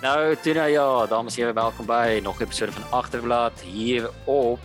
[0.00, 4.10] Nou, toe nou ja, dames en here, welkom by nog 'n episode van Agterblad hier
[4.24, 4.60] op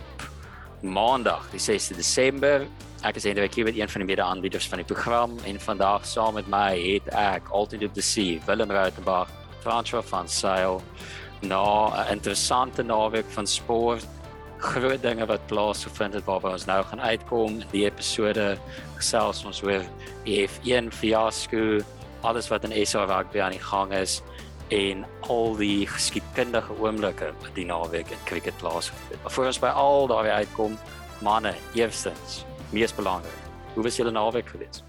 [0.80, 2.66] Maandag, die 6de Desember.
[3.02, 6.34] Ek is Hendrik hier met een van die mede-aanbieders van die program en vandag saam
[6.34, 9.28] met my het ek altyd op die see, Willem Rautenbach,
[9.60, 10.82] François van Sail.
[11.40, 14.06] Nou, 'n interessante naweek van sport.
[14.58, 17.62] Groot dinge wat plaasgevind het waarby ons nou gaan uitkom.
[17.70, 18.58] Die episode
[18.94, 19.82] gesels ons oor
[20.24, 21.78] die F1 fiasco,
[22.20, 24.22] alles wat in SA rugby aan die gang is
[24.68, 29.22] en al die geskiedkundige oomblikke wat die naweek in cricket plaasgevind het.
[29.22, 30.76] Maar voor ons by al daardie uitkom,
[31.22, 33.40] manne, eerstens, mees belangrik.
[33.74, 34.82] Hoe was julle naweek gewees?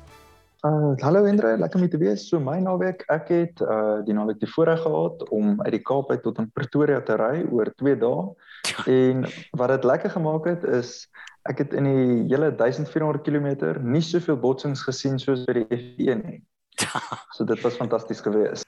[0.65, 2.25] Uh hallo Andre, lekker om te wees.
[2.27, 6.09] So my naweek, ek het uh die naweek die voorreg gehad om uit die Kaap
[6.11, 8.23] uit tot in Pretoria te ry oor 2 dae.
[8.99, 9.27] en
[9.59, 11.05] wat dit lekker gemaak het is
[11.47, 16.25] ek het in die hele 1400 km nie soveel botsings gesien soos by die F1
[16.25, 16.41] nie.
[17.35, 18.65] so dit was fantasties geweest.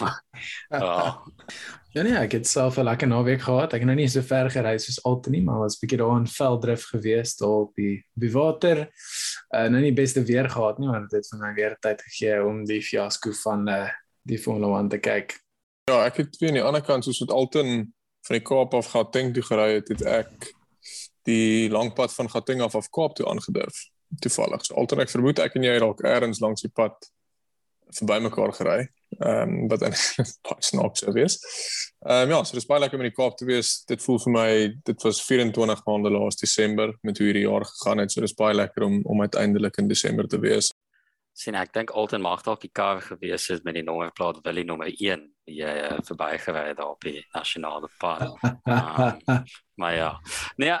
[0.00, 1.16] Oh.
[1.92, 3.74] Ja nee, ek het self 'n lekker naweek gehad.
[3.76, 6.26] Ek het nou nie so ver gereis soos altyd nie, maar was bietjie daar in
[6.26, 8.88] Veldrif gewees daar op die die water.
[9.52, 12.44] Uh nou nie beste weer gehad nie, maar dit het vir my weer tyd gegee
[12.44, 13.90] om die fiasco van uh
[14.22, 15.36] die Formule 1 te kyk.
[15.90, 17.92] Ja, ek het weer aan die ander kant soos wat Alton
[18.26, 20.52] van die Kaap af Gauteng toe gery het, het ek
[21.28, 23.88] die lang pad van Gauteng af af Kaap toe aangedurf.
[24.20, 24.64] Toevallig.
[24.64, 26.96] So Alton ek vermoed ek en jy dalk eers langs die pad
[27.98, 28.80] verby mekaar gery.
[29.18, 29.96] Ehm um, wat dan
[30.48, 31.38] baie snaaks sou wees.
[32.06, 33.82] Ehm um, ja, so dis baie lekker om in die Kaap te wees.
[33.88, 34.48] Dit voel vir my
[34.88, 38.12] dit was 24 maande laas Desember met hoe hierdie jaar gegaan het.
[38.12, 40.72] So dis baie lekker om om uiteindelik in Desember te wees.
[41.32, 44.90] Sien ek dink altyd mag dalk die kar gewees het met die nommerplaat Willie nommer
[44.92, 48.28] 1 jy uh, verbygery het op die nasionale pad.
[48.68, 49.42] um,
[49.80, 50.10] maar ja.
[50.56, 50.74] Nee,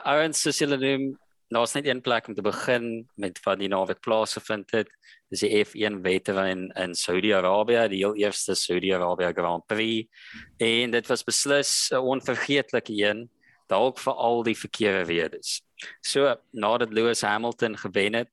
[0.52, 1.08] julle noem,
[1.52, 4.92] nou is net een plek om te begin met wat die naweek plaasgevind het.
[5.32, 10.10] Dis die F1 wedren in Saudi-Arabië, die heel eerste Saudi-Arabië Grand Prix.
[10.60, 13.30] En dit was beslis 'n onvergeetlike een,
[13.66, 15.62] dalk vir al die verkeerde redes.
[16.02, 18.28] So, nadat Lewis Hamilton gewen het,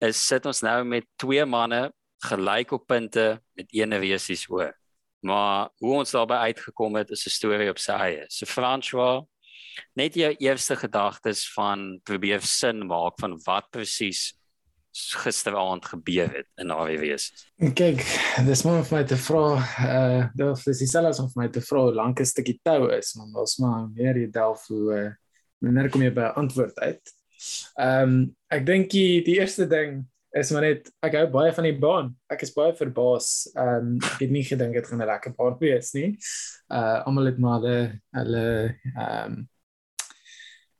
[0.00, 1.92] is sit ons nou met twee manne
[2.26, 4.74] gelyk op punte met een resies hoor.
[5.22, 8.24] Maar hoe ons daarby uitgekom het, is 'n storie op sy eie.
[8.28, 9.24] So François
[9.94, 14.34] net jou eerste gedagtes van probeer sin maak van wat presies
[15.22, 17.30] gisteraand gebeur het in haar wees.
[17.58, 18.02] Kyk,
[18.46, 19.44] dis maar vir my te vra,
[19.84, 23.14] uh dis dis dieselfde om vir my te vra hoe lank 'n stukkie tou is,
[23.16, 25.08] man, ons maar meer jy delf hoe uh
[25.60, 27.14] wanneer kom jy by 'n antwoord uit?
[27.78, 31.66] Ehm um, ek dink die, die eerste ding is maar net ek hou baie van
[31.66, 32.10] die baan.
[32.30, 33.48] Ek is baie verbaas.
[33.54, 36.10] Ehm um, ek het nie gedink dit gaan 'n lekker baan wees nie.
[36.68, 37.78] Uh almal het maar hulle
[38.18, 38.46] hulle
[38.96, 39.48] ehm um,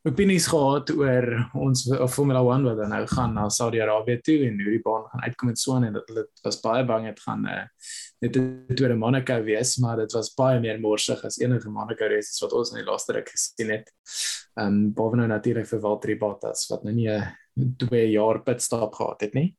[0.09, 4.73] opinies gehad oor ons Formula 1 wat dan nou gaan na Saudi-Arabië toe en hoe
[4.75, 7.45] die baan gaan uitkom met Swan en dat hulle was baie bang dit gaan
[8.19, 12.43] net 'n tweede Monaco wees, maar dit was baie meer morsig as enige Monaco race
[12.43, 13.91] wat ons in die laaste ruk gesien het.
[14.57, 18.93] Ehm um, boven nou natuurlik vir Valtteri Bottas wat nou nie 'n 2 jaar pitstop
[18.95, 19.55] gehad het nie.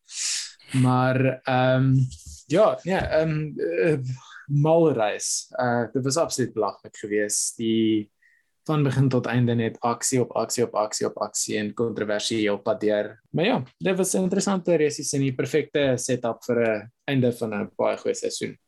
[0.82, 2.08] Maar ehm um,
[2.46, 3.98] ja, ja, ehm um, uh,
[4.46, 5.48] mal reis.
[5.58, 7.56] Uh dit was absoluut belaglik geweest.
[7.56, 8.10] Die
[8.64, 12.64] van begin tot einde net aksie op aksie op aksie op aksie en kontroversie op
[12.64, 13.20] pad deur.
[13.30, 17.54] Maar ja, dit was 'n interessante race en die perfekte setup vir 'n einde van
[17.54, 18.58] 'n baie goeie seisoen.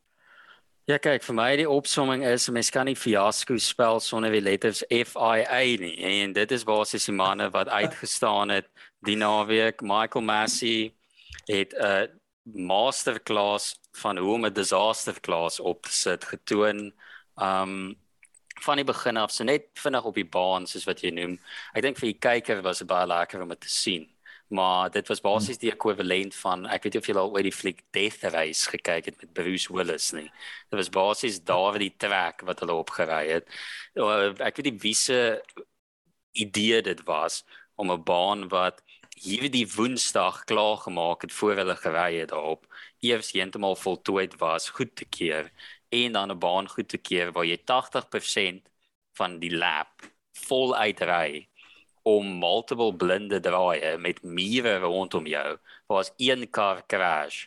[0.85, 4.83] Ja, kyk, vir my die opsomming is mens kan nie fiasco spel sonder die letters
[4.89, 5.95] F I A nie.
[5.97, 8.67] En dit is basies die manne wat uitgestaan het
[8.99, 9.81] die naweek.
[9.81, 10.93] Michael Massey
[11.45, 12.09] het 'n
[12.43, 16.93] masterclass van hoe om 'n disaster class op te sit getoon.
[17.35, 17.95] Um
[18.63, 21.37] van die begin af, so net vinnig op die baan soos wat jy noem.
[21.75, 24.07] Ek dink vir die kyker was dit baie lekker om dit te sien.
[24.53, 27.55] Maar dit was basies die ekwivalent van ek weet nie of jy al ooit die
[27.55, 30.27] fliek Death Race gekyk het met Bruce Willis nie.
[30.69, 33.49] Dit was basies daar waar die trek wat hulle opgery het.
[33.97, 35.19] Ek weet nie wie se
[36.33, 37.43] idee dit was
[37.75, 38.83] om 'n baan wat
[39.23, 42.65] hierdie Woensdag klaar gemaak het voor hulle gery het daarop
[42.99, 45.51] eers heeltemal voltooi was goed te keer
[46.01, 48.69] en dan 'n baan goed te keer waar jy 80%
[49.17, 50.05] van die lap
[50.47, 51.47] vol uitry
[52.03, 55.57] om multiple blinde draaie met mure rondom jou
[55.87, 57.45] waar as een kar crash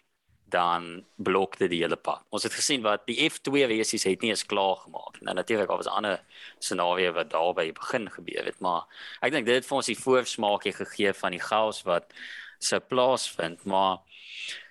[0.49, 2.23] dan blokte die hele pad.
[2.31, 5.19] Ons het gesien wat die F2 versies het nie eens klaar gemaak.
[5.21, 6.23] Nou natuurlik was 'n ander
[6.59, 8.87] scenario wat daarby begin gebeur het, maar
[9.21, 12.13] ek dink dit het vir ons die voorsmaakie gegee van die chaos wat
[12.59, 13.99] se plaasvind, maar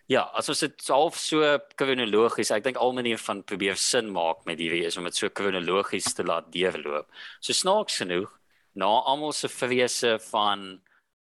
[0.05, 1.47] Ja, as ons dit half so
[1.81, 5.31] kronologies, ek dink al maniere van probeer sin maak met hierdie is om dit so
[5.33, 7.07] kronologies te laat deurloop.
[7.41, 8.29] So snaaks genoeg,
[8.77, 10.67] na almal se vrese van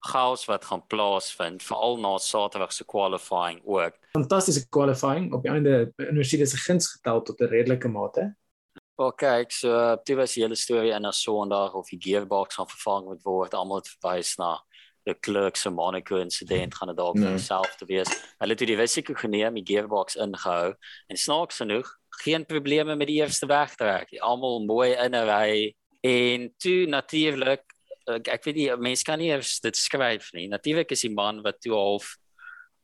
[0.04, 3.96] chaos wat gaan plaasvind, veral na Saterdag se qualifying ook.
[4.18, 8.34] Fantastiese qualifying op die einde Universiteit se guns getel tot 'n redelike mate.
[9.00, 12.68] Wel kyk, so dit was die hele storie in 'n Sondag of die gearbox gaan
[12.68, 13.54] vervang moet word.
[13.54, 14.60] Almal verwys na
[15.04, 17.38] die Clerk se Monaco insident gaan dit dalk Nee.
[17.38, 18.08] self te wees.
[18.38, 20.74] Hulle het toe die risiko geneem, die gearbox ingehou
[21.08, 21.90] en snaaks genoeg
[22.24, 24.10] geen probleme met die eerste wegtrek.
[24.12, 24.20] nie.
[24.22, 27.62] Almal mooi in 'n ry en toe natuurlik
[28.06, 30.48] ek, ek weet nie mense kan nie eers dit skryf nie.
[30.48, 32.16] Natuurlik is die man wat toe half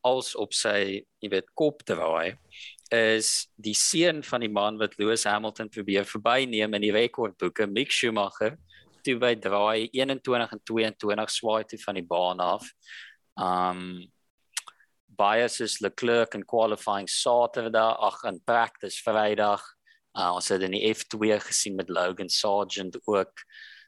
[0.03, 2.37] als op sy, jy weet, kop draai
[2.91, 7.93] is die seun van die man wat Lewis Hamilton probeer verbyneem in die rekordboeke, Mick
[7.93, 8.57] Schumacher,
[9.03, 12.67] toe by draai 21 en 22 swaai toe van die baan af.
[13.37, 13.85] Um
[15.21, 19.61] baie soos Leclerc in qualifying Saterdag, ag in practice Vrydag.
[20.17, 23.45] Uh, ons het in die F2 gesien met Logan Sargent ook.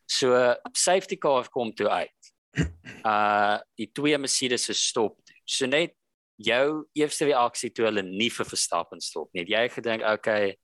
[0.07, 0.37] So
[0.77, 2.33] safety car kom toe uit.
[3.03, 5.17] Uh die twee Mercedes se stop.
[5.25, 5.37] toe.
[5.45, 5.97] So net
[6.37, 9.47] jou eerste reaksie toe hulle nie vir Verstappen stop nie.
[9.49, 10.57] Jy gedink okay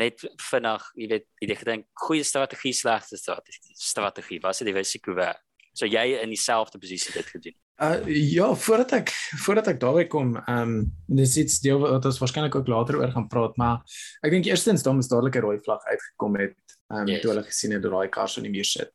[0.00, 5.14] net vinnig, jy weet, jy gedink goeie strategie, slegte strategie, strategie, was dit die risiko
[5.18, 5.40] werd?
[5.78, 7.56] So jy in dieselfde posisie dit gedoen.
[7.80, 9.12] Uh ja, voordat ek
[9.44, 13.12] voordat ek daarby kom, ehm um, dis iets deel wat ons waarskynlik ook later oor
[13.14, 13.78] gaan praat, maar
[14.26, 16.58] ek dink eerstens dan is dadelik 'n rooi vlag uitgekom het
[16.90, 17.22] ehm um, Yes.
[17.22, 18.92] toe hulle gesien het dat daai kar so in die muur sit.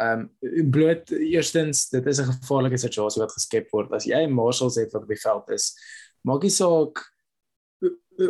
[0.00, 4.76] Ehm um, bloot eerstens dit is 'n gevaarlike situasie wat geskep word as jy marshals
[4.76, 5.74] het wat op die veld is.
[6.22, 7.02] Maak nie saak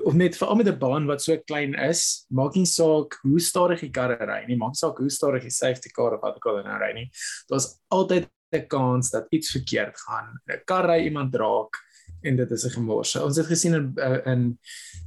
[0.05, 3.81] of net veral met 'n baan wat so klein is, maak nie saak hoe stadig
[3.81, 6.62] die karre ry nie, maak saak hoe stadig die safety car of wat ook al
[6.62, 7.11] nou ry nie.
[7.49, 10.40] Daar's altyd 'n kans dat iets verkeerd gaan.
[10.49, 11.76] 'n Kar ry iemand raak
[12.23, 13.17] en dit is 'n gemors.
[13.17, 13.94] Ons het gesien in
[14.25, 14.58] in,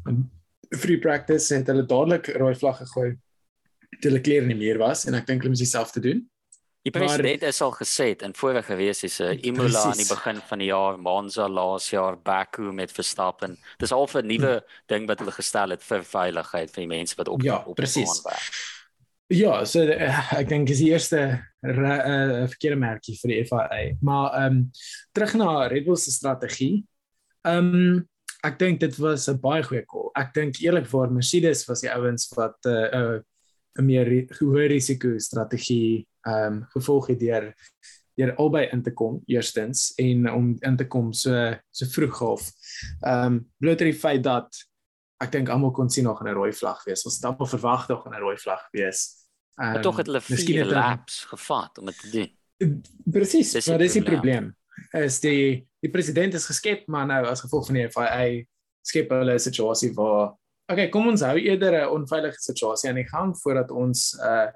[0.07, 0.31] in
[0.77, 3.17] free practice het hulle dadelik rooi vlag gegooi
[3.99, 6.30] toe hulle klere nie meer was en ek dink hulle moes dieselfde doen.
[6.83, 10.09] Die Maar- president is al gesê in vorige gewees is 'n Imola aan die Presies.
[10.09, 13.57] begin van die jaar, Monza laas jaar, Baku met Verstappen.
[13.77, 17.27] Dis al 'n nuwe ding wat hulle gestel het vir veiligheid vir die mense wat
[17.27, 18.21] op Ja, op precies.
[18.23, 18.79] werk.
[19.27, 23.95] Ja, so uh, ek dink is die eerste uh, verkeerde merkie vir die FIA.
[24.01, 24.71] Maar ehm um,
[25.13, 26.83] terug na Red Bull se strategie.
[27.45, 28.09] Ehm um,
[28.43, 30.09] ek dink dit was 'n baie goeie call.
[30.15, 33.19] Ek dink eerlikwaar Mercedes was die ouens wat 'n uh, 'n uh,
[33.79, 34.05] 'n meer
[34.41, 37.53] hoë risiko strategie ehm um, gevolg het deur
[38.15, 42.51] deur albei in te kom eerstens en om in te kom so so vroeg af.
[43.01, 44.55] Ehm um, bloot uit die feit dat
[45.21, 47.05] ek dink almal kon sien nog 'n rooi vlag wees.
[47.05, 49.17] Ons het almal verwag nog 'n rooi vlag wees.
[49.55, 52.83] Maar Ehm, tog het hulle 4 het hulle- laps gevat om dit te doen.
[53.11, 54.53] Presies, Dis maar dis die probleem.
[54.91, 55.05] probleem.
[55.05, 58.43] Is die die president is geskep, maar nou as gevolg van die FIA
[58.81, 60.35] skep hulle 'n situasie waar
[60.71, 64.47] okay, kom ons hou eerder 'n onveilige situasie aan die gang voordat ons uh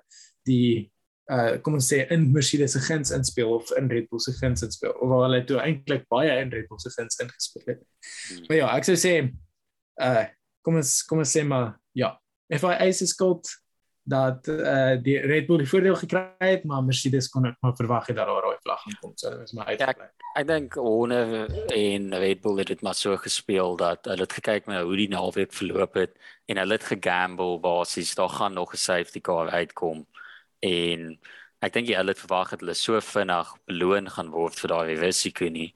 [0.46, 0.92] die
[1.26, 4.62] uh kom ons sê in Mercedes se guns inspel of in Red Bull se guns
[4.62, 7.82] inspel of waar hulle toe eintlik baie in Red Bull se guns ingespeel het.
[7.82, 8.46] Hmm.
[8.48, 9.16] Maar ja, ek sou sê
[10.02, 10.26] uh
[10.66, 12.16] kom ons kom ons sê maar ja,
[12.50, 13.50] FIA se skuld
[14.06, 18.12] dat uh die Red Bull die voordeel gekry het, maar Mercedes kon ek maar verwag
[18.12, 19.14] het dat daar 'n rooi vlag gaan kom.
[19.18, 20.10] So dit is maar uitgebly.
[20.36, 24.68] Ek dink Horner en Red Bull het dit maar so gespeel dat hulle het gekyk
[24.68, 26.14] na hoe die naweek verloop het
[26.46, 30.06] en hulle het gegamble basies daar gaan nog 'n safety car uitkom
[30.60, 31.16] en
[31.66, 34.96] ek dink jy hulle het verwag dat hulle so vinnig beloon gaan word vir daai
[35.00, 35.72] risiko nie.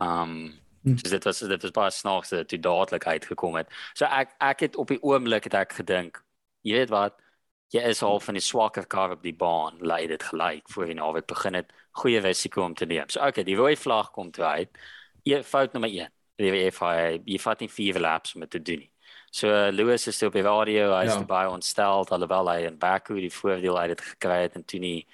[0.00, 0.54] Um
[0.84, 3.68] so dit was dit was baie snaaks dat dit dadelik uitgekom het.
[3.94, 6.20] So ek ek het op die oomblik het ek gedink,
[6.62, 7.16] jy weet wat,
[7.72, 10.98] jy is al van die swakker kar op die baan, lei dit gelyk voor die
[11.00, 13.08] naweek begin het goeie risiko om te neem.
[13.08, 14.78] So okay, die rooi vlag kom toe uit.
[15.24, 16.12] Jy fout nommer 1.
[16.38, 18.93] Die FIA, jy vat nie vier laps om dit te doen nie.
[19.34, 21.24] So Lewis is toe op die radio, hy is Ja.
[21.26, 25.06] baie ontstel alhoewel hy in Baku die voordeel uit het gekry het en toe nie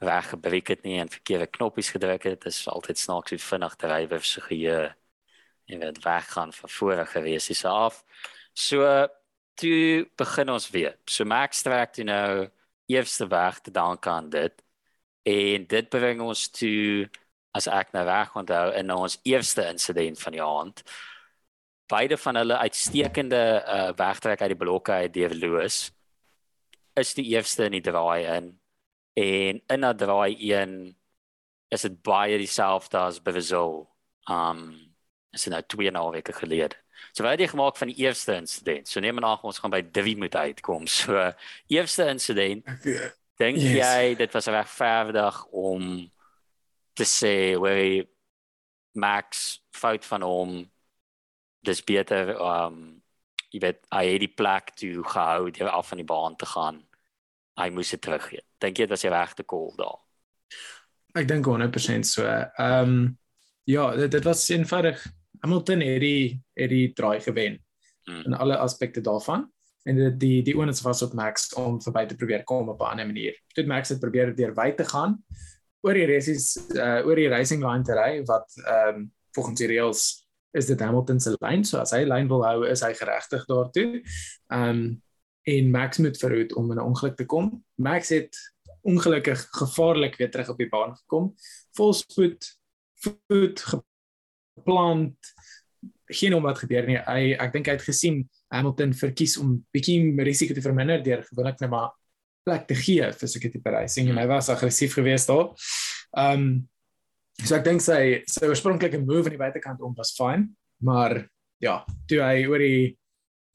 [0.00, 2.42] weggebreek het nie en verkeerde knoppies gedruk het.
[2.42, 4.94] Dit is altyd snaaks hoe vinnig drywers se geheue
[5.66, 8.04] en dit weggaan van vorige gewees is af.
[8.52, 9.08] So
[9.54, 10.98] toe begin ons weer.
[11.06, 12.50] So Max trek toe nou
[12.86, 14.52] eerste weg te danke aan dit.
[15.22, 17.08] En dit bring ons toe
[17.54, 20.82] as ek nou reg onthou in ons eerste insident van die aand.
[21.94, 25.92] Beide van hulle uitstekende uh, wegtrek uit die blokke uit deur Lewis
[26.98, 28.48] is die eerste in die draai in
[29.18, 30.74] en in dat draai 1
[31.74, 33.84] is dit baie dieselfde as Brazil.
[34.30, 34.72] Um
[35.34, 36.76] is dit nou 2 en 'n half weke gelede.
[37.12, 38.88] So wat het jy gemaak van die eerste insident?
[38.88, 40.86] So neem aan ons gaan by 3 moet uitkom.
[40.86, 41.32] So
[41.66, 43.74] eerste insident Ek, Dink Yes.
[43.82, 46.10] jy dit was regverdig om
[46.94, 48.08] te sê, "Wei
[48.92, 50.70] Max fout van hom.
[51.64, 53.02] Dis beter um
[53.54, 56.82] jy weet hy het die plek toe gehou deur af van die baan te gaan.
[57.60, 58.42] Hy moes dit teruggee.
[58.58, 60.00] Dink jy dit was die regte call daar?
[61.14, 62.26] ek dink 100% so.
[62.26, 63.18] Ehm um,
[63.64, 65.00] ja, dit, dit was eenvoudig
[65.40, 67.60] Hamilton het die het die draai gewen
[68.04, 68.24] Hmm.
[68.24, 69.50] in alle aspekte daarvan.
[69.84, 72.84] en die die, die onus was op Max om verby te probeer kom op 'n
[72.84, 73.34] ander manier.
[73.54, 75.24] Toe Max het probeer deur wy te gaan
[75.80, 79.66] oor die races uh, oor die racing line te ry wat ehm um, volgens die
[79.68, 80.23] reëls
[80.54, 84.02] is dit Hamilton se lyn so as hy lyn wil hou is hy geregtig daartoe.
[84.52, 84.84] Ehm um,
[85.44, 87.64] en Max moet verhoed om in 'n ongeluk te kom.
[87.76, 88.36] Max het
[88.80, 91.34] ongelukkig gevaarlik weer terug op die baan gekom.
[91.76, 92.46] Volspoed
[92.94, 93.64] voet
[94.54, 95.34] geplant
[96.06, 96.96] geen om wat gebeur nie.
[96.96, 101.60] Hy ek dink hy het gesien Hamilton verkies om bietjie risiko te verminder deur gewoonlik
[101.60, 101.92] net maar
[102.44, 105.52] plek te gee vir 'n tipe racing en hy was aggressief geweest daar.
[106.16, 106.68] Ehm um,
[107.42, 110.48] so ek dink sy sy oorspronklike move aan die buitekant om was fine,
[110.84, 111.24] maar
[111.62, 112.96] ja, toe hy oor die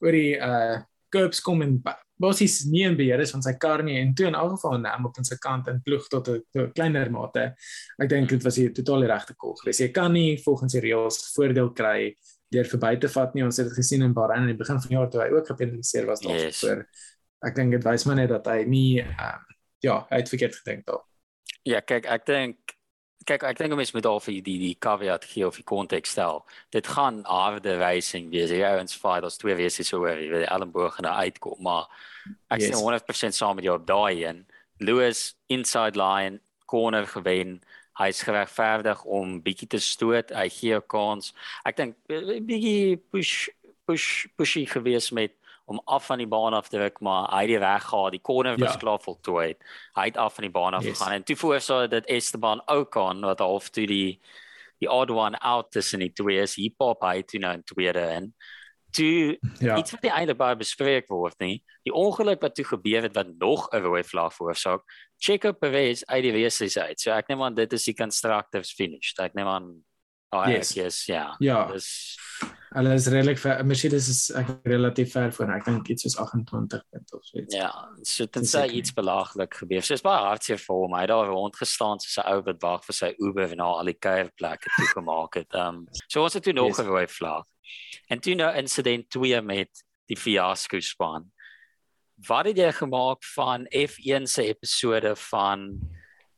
[0.04, 1.80] oor die uh curbs kom en
[2.22, 4.88] basies nie in beheer is van sy kar nie en toe in elk geval aan
[4.92, 7.56] Hamilton se kant en ploeg tot 'n kleiner mate.
[8.02, 9.82] Ek dink dit was hier totaal die regte call geweest.
[9.82, 12.16] Jy kan nie volgens die reëls voordeel kry
[12.52, 13.44] deur verby te vat nie.
[13.44, 15.48] Ons het dit gesien in Bahrain aan die begin van die jaar toe hy ook
[15.48, 16.78] gepenaliseer was daarvoor.
[16.78, 17.08] Yes.
[17.42, 19.46] Ek dink dit wys maar net dat hy nie um,
[19.82, 21.04] ja, hy het verkeerd gedink daar.
[21.64, 22.76] Ja, kyk, ek dink
[23.28, 26.46] kyk ek dink mense moet al vir die die caveat gee of die konteks stel.
[26.72, 28.52] Dit gaan harde racing wees.
[28.52, 31.90] Jy ouens fight as twee wees is oor wie Ellenburg en uitkom, maar
[32.50, 32.72] ek yes.
[32.72, 34.46] sien 100% saam met jou op daai en
[34.80, 37.60] Lewis inside line corner gewen
[38.00, 40.32] hy's geregverdig om bietjie te stoot.
[40.32, 41.34] Hy gee 'n kans.
[41.66, 43.50] Ek dink bietjie push
[43.86, 45.34] push pushy gewees met
[45.70, 48.12] om af van die baan af te ruk, maar hy het reg gehad.
[48.12, 48.82] Die corner was ja.
[48.82, 49.56] klaar voltooi.
[49.98, 50.98] Hy het af van die baan af yes.
[50.98, 54.22] gegaan en toe voor sou dit Esteban Ocon wat half toe die
[54.80, 56.56] die odd one out tussen die twee is.
[56.56, 58.32] Hy pop hy toe nou in tweede en
[58.96, 59.76] toe ja.
[59.78, 61.60] iets wat die einde baie bespreek word nie.
[61.84, 64.82] Die ongeluk wat toe gebeur het wat nog 'n rooi vlag veroorsaak.
[65.18, 67.00] Checo Perez uit die race uit.
[67.00, 69.20] So ek neem aan dit is die constructors finished.
[69.20, 69.84] Ek neem aan
[70.32, 70.74] Oh, yes.
[70.74, 71.36] yes, ja.
[71.40, 71.66] Ja.
[71.72, 72.18] Dis
[72.70, 73.64] Hulle is redelik ver.
[73.66, 75.50] Mercedes is ek relatief ver voor.
[75.56, 77.56] Ek dink iets soos 28 punte of so iets.
[77.58, 77.72] Ja,
[78.06, 79.82] so dit sê iets belaglik gebeur.
[79.86, 80.94] So is baie hartseer vir hom.
[80.94, 83.90] Hy het daar rond gestaan soos 'n ou wat wag vir sy Uber en al
[83.90, 85.54] die kuier plekke toe gemaak het.
[85.54, 86.92] Ehm um, so ons het toe nog 'n yes.
[86.92, 87.46] rooi vlag.
[88.08, 91.32] En toe nou incident 2 met die fiasco span.
[92.28, 95.80] Wat het jy gemaak van F1 se episode van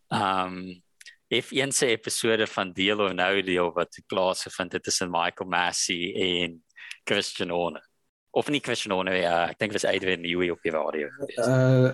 [0.07, 0.83] ehm um,
[1.31, 6.11] F1 se episode van Deal or No Deal wat klaar gevind het tussen Michael Massey
[6.13, 6.63] en
[7.03, 7.83] Christian Horner.
[8.31, 11.07] Of nie Christian Horner, ja, ek dink was Adrian Newey op die radio.
[11.39, 11.93] Uh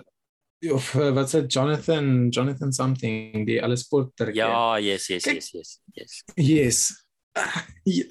[0.73, 4.31] of uh, wat sê Jonathan Jonathan something die alles sporter.
[4.33, 6.85] Ja, yes, yes, yes, yes, yes.
[7.85, 8.07] Yes.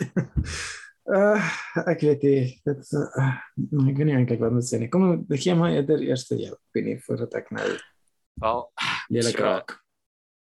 [1.06, 1.42] Uh,
[1.86, 3.32] ek weet nie dit uh,
[3.82, 4.90] ek weet nie eintlik wat moet sê nie.
[4.90, 7.66] Kom ek gee maar eerder eers jou opinie voordat ek nou
[8.42, 8.62] wel
[9.18, 9.74] lelik raak.
[9.74, 9.85] So,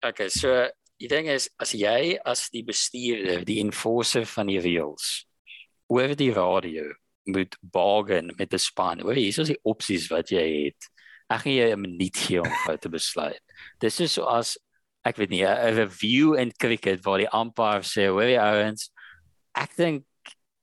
[0.03, 0.67] Okay, so
[0.99, 5.23] die ding is as jy as die bestuurder, die enforcer van die reëls
[5.93, 6.89] oor die radio
[7.31, 8.99] moet bargain met die span.
[9.05, 10.89] Oor hier is die opsies wat jy het.
[11.31, 13.39] Ek gaan jy 'n minuut gee om te besluit.
[13.79, 14.57] Dis is so as
[15.05, 18.91] ek weet nie 'n review in cricket waar die umpire sê, "Hoor jy ouens,
[19.55, 20.03] ek dink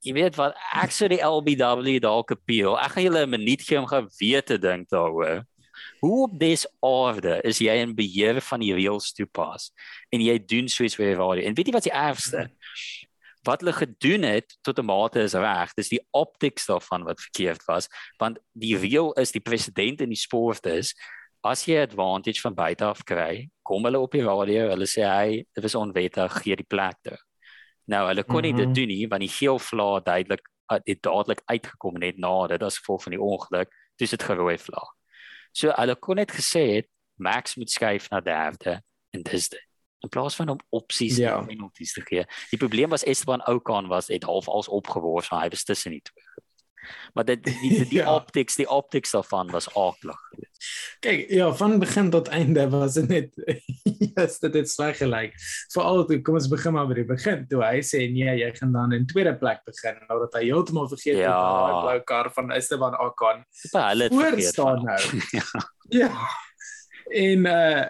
[0.03, 2.77] jy weet wat ek sou die LBW dalk appeal.
[2.77, 5.45] Ek gaan julle 'n minuut gee om gou weer te dink daaroor."
[5.99, 9.71] Hoe op dis aarde is jy in beheer van die reëls toepas
[10.09, 11.45] en jy doen soos vir radio.
[11.45, 12.49] En weet jy wat die ergste?
[13.45, 15.73] Wat hulle gedoen het tot 'n mate is reg.
[15.73, 20.23] Dis die optics daarvan wat verkeerd was, want die reël is die president in die
[20.27, 20.93] sport is
[21.41, 25.43] as jy advantage van buite af kry, kom hulle op die radio, hulle sê hy,
[25.55, 27.17] dit is onwettig, gee die plek toe.
[27.89, 28.61] Nou, hulle kon nie mm -hmm.
[28.61, 28.75] dit mhm.
[28.75, 30.45] doen nie want die geel vlag duidelik
[30.85, 33.69] het dadelik uitgekom net na dit as gevolg van die ongeluk,
[33.99, 34.93] dis dit gerooi vlag.
[35.51, 36.89] So hulle kon net gesê het
[37.21, 38.79] Max moet skuif na derde
[39.11, 39.67] en dis dit.
[40.01, 41.35] In plaas van om opsies ja.
[41.37, 42.23] en penalties te gee.
[42.49, 46.01] Die probleem was Esteban Ocon was het half als opgewors, maar hy was tussen die
[46.01, 46.25] twee
[47.13, 48.15] maar dit die die, die ja.
[48.15, 50.19] optics die optics daarvan was aardig
[51.01, 53.33] kyk ja van begin tot einde was dit net
[54.15, 55.35] yes, dit het sleg gelyk.
[55.73, 57.43] Veral toe kom ons begin maar by die begin.
[57.51, 61.21] Toe hy sê nee jy gaan dan in tweede plek begin nadat hy heeltemal vergeet
[61.21, 61.31] ja.
[61.31, 64.99] het daai blou kar van Esteban Ocon hulle het vergeet staan nou.
[65.37, 65.47] Ja.
[66.01, 66.11] ja.
[67.11, 67.85] En uh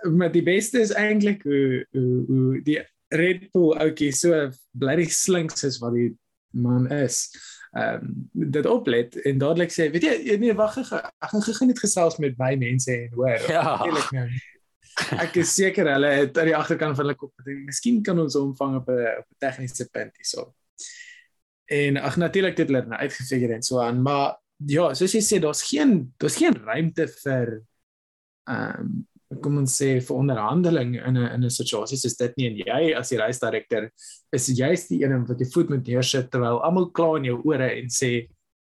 [0.00, 2.78] met die beste is eintlik hoe hoe die
[3.12, 6.14] Red Bull ouetjie so bly slinks is wat die
[6.56, 7.26] man is
[7.70, 10.88] ehm um, dit oplet en dadelik sê weet jy nee wag ek
[11.30, 13.44] gaan gou net gesels met my mense en hoor.
[13.46, 13.76] Ja.
[14.10, 14.26] nou
[15.24, 18.36] ek is seker hulle het aan die agterkant van hulle kop gedink miskien kan ons
[18.40, 20.54] omvang op 'n op 'n tegniese punt hierso.
[21.70, 24.36] En ag natuurlik dit hulle nou uitgefigure en so aan maar
[24.66, 27.62] ja soos jy sê daar's geen daar's geen ruimte vir
[28.50, 29.06] ehm um,
[29.42, 32.94] kom ons sê vir onderhandeling in 'n in 'n situasie soos dit nie en jy
[32.98, 33.90] as die reisdirekteur
[34.32, 37.70] is jy's die een wat jy voet moet neersit terwyl almal klaar in jou ore
[37.78, 38.26] en sê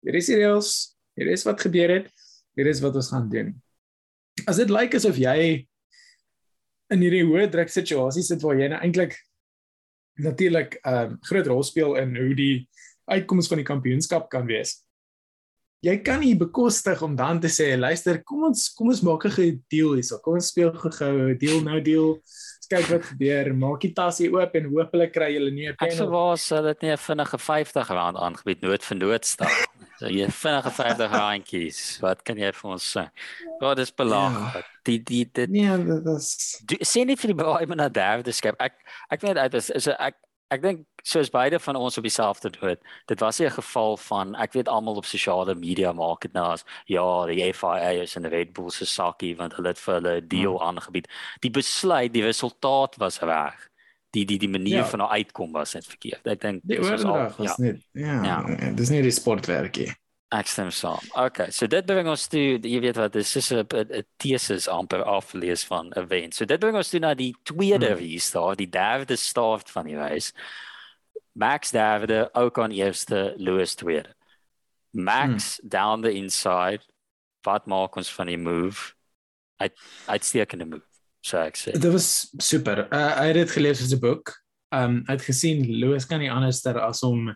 [0.04, 2.10] hier is die reëls Hier is wat gebeur het.
[2.58, 3.54] Hier is wat ons gaan doen.
[4.50, 5.38] As dit lyk asof jy
[6.94, 9.16] in hierdie hoë druk situasie sit waar jy nou eintlik
[10.22, 12.70] natuurlik 'n um, groot rol speel in hoe die
[13.10, 14.84] uitkoms van die kampioenskap kan wees.
[15.84, 19.60] Jy kan nie bekostig om dan te sê luister, kom ons kom ons maak 'n
[19.70, 20.18] deal hierso.
[20.24, 22.22] Kom ons speel gou-gou 'n deal nou deal.
[22.70, 23.54] Kyk wat gebeur.
[23.54, 26.04] Maak die tasie oop en hopelik kry julle nie 'n panel.
[26.04, 29.68] Ek wou sê dit nie 'n vinnige 50 rand aangebied nood vir noodstaat.
[30.00, 32.00] So jy vinnige 50 randjies.
[32.02, 33.04] Wat kan jy vir ons sê?
[33.62, 34.56] Wat is belaglik?
[34.56, 34.62] Ja.
[34.84, 38.56] Die die dit Nee, dit is sien nie vir die baie na daar dis skep.
[38.60, 38.74] Ek
[39.12, 40.16] ek weet uit is is ek
[40.50, 42.80] ek dink soos beide van ons op dieselfde dood.
[43.06, 46.52] Dit was nie 'n geval van ek weet almal op sosiale media maak dit nou
[46.52, 49.94] as ja, die FIA is in die Red Bull se sakkie want hulle het vir
[49.94, 50.68] hulle 'n deal hmm.
[50.68, 51.08] aangebied.
[51.40, 53.70] Die besluit, die resultaat was reg
[54.14, 54.86] die die die manier ja.
[54.86, 56.28] van nou uitkom was net verkeerd.
[56.28, 57.66] Ek dink dis was al was ja.
[57.66, 58.72] net ja, ja.
[58.78, 59.90] dis nie die sportwerkie.
[60.34, 61.02] Ek stem saam.
[61.14, 65.66] Okay, so dit bring ons toe jy weet wat dis is 'n thesis amper aflees
[65.70, 66.36] van 'n event.
[66.36, 68.00] So dit bring ons toe na die tweede hmm.
[68.00, 70.34] race daar, die derde start van die race.
[71.34, 74.16] Max Davide ook aan eerste, Lewis tweede.
[74.90, 75.70] Max hmm.
[75.70, 76.82] down the inside.
[77.42, 78.94] Wat maak ons van die move?
[79.56, 81.74] Uit uitstekende move so ek sê.
[81.76, 82.08] Dit was
[82.44, 82.86] super.
[82.92, 84.34] Uh, hy het dit gelees as 'n boek.
[84.76, 87.32] Um hy het gesien Louis kan nie anderster as om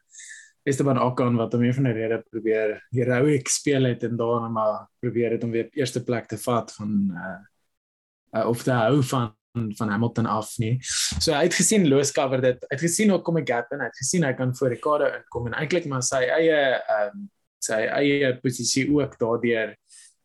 [0.68, 4.88] Esteban Ocon wat hom een van die redes probeer heroic speel het en daarna maar
[5.00, 7.40] probeer het om weer eerste plek te vat van uh,
[8.42, 9.37] uh of te hou van
[9.78, 10.76] van Hamilton af nie.
[11.20, 12.68] So hy het gesien Louis cover dit.
[12.68, 15.06] Hy het gesien hoe kom 'n gap en hy het gesien hy kan voor Ricardo
[15.06, 16.62] inkom en eintlik maar sy eie
[17.00, 19.76] um sy eie posisie ook daardeur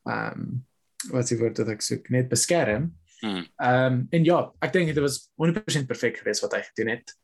[0.04, 0.64] um
[1.10, 2.92] wat sy word dit ek soek net beskerm.
[3.22, 3.46] Hmm.
[3.62, 7.14] Ehm um, en ja, ek dink dit was 100% perfek geweest wat hy gedoen het.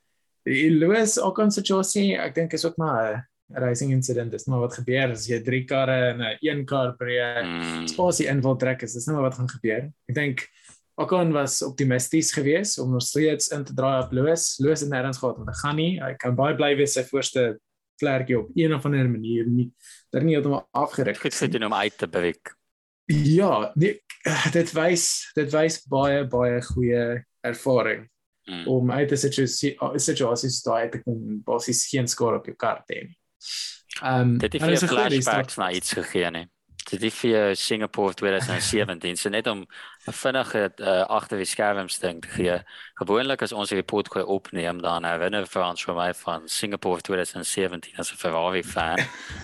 [0.47, 4.31] Die Lewis ook in situasie, ek dink is ook maar 'n racing incident.
[4.31, 7.87] Dis maar wat gebeur as jy drie karre en 'n een kar per hmm.
[7.87, 9.91] spasie in wil trek, is dis nou wat gaan gebeur.
[10.09, 10.49] Ek dink
[10.99, 14.57] Ocon was optimisties geweest om nog steeds in te draai op Lewis.
[14.59, 15.93] Lewis het nêrens gehad om te gaan nie.
[16.03, 17.53] Hy kan baie bly wees sy voorste
[18.03, 19.69] vlerkie op een of ander manier nie.
[20.11, 21.21] Daar nie heeltemal afgeruk.
[21.23, 22.55] Dit sit hom uit te beweeg.
[23.07, 24.03] Ja, nee,
[24.59, 25.07] dit wys
[25.39, 27.07] dit wys baie baie goeie
[27.47, 28.03] ervaring
[28.51, 28.67] mm.
[28.67, 32.95] om uit 'n situasie situasies daai te kom basies geen skaar op jou kar te
[32.95, 33.07] hê.
[34.03, 36.49] Ehm um, dit het vir flashbacks na iets gegee nie
[36.89, 39.67] dit is vir Singapore 2017 so net om
[40.07, 42.63] 'n vinnige uh, agter die skerms ding te gee.
[42.95, 47.01] Gewoonlik as ons 'n report kry opneem dan herinner vir ons vir my van Singapore
[47.01, 48.99] 2017 as 'n Ferrari fan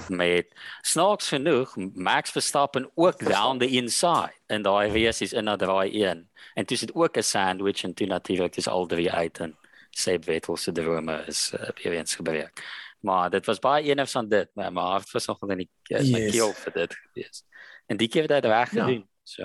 [0.09, 0.46] met
[0.83, 6.28] snaaks genoeg Max Verstappen ook down the inside en daai race is in daai een.
[6.54, 9.57] En dis dit ook 'n sandwich en toe natuurlik is al drie uit en
[9.90, 12.62] Seb Vettel se drome is uh, weer eens gebreek
[13.05, 16.11] maar dit was baie of van dit maar my hart was nog in die yes.
[16.11, 17.45] my keel vir dit gewees.
[17.87, 19.11] En die keer het hy dit reg gedoen ja.
[19.23, 19.43] so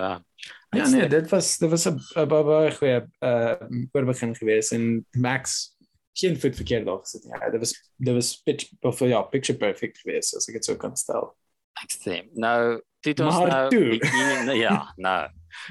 [0.77, 3.55] ja nee dit was dit was 'n baie goeie uh
[3.91, 5.75] oorbegin gewees en Max
[6.13, 9.99] geen voet verkeerd daar gesit ja dit was dit was pitch of ja picture perfect
[10.03, 11.35] gewees as ek dit sou kan stel.
[11.83, 15.19] Ek sê nou dit ons nou ja nou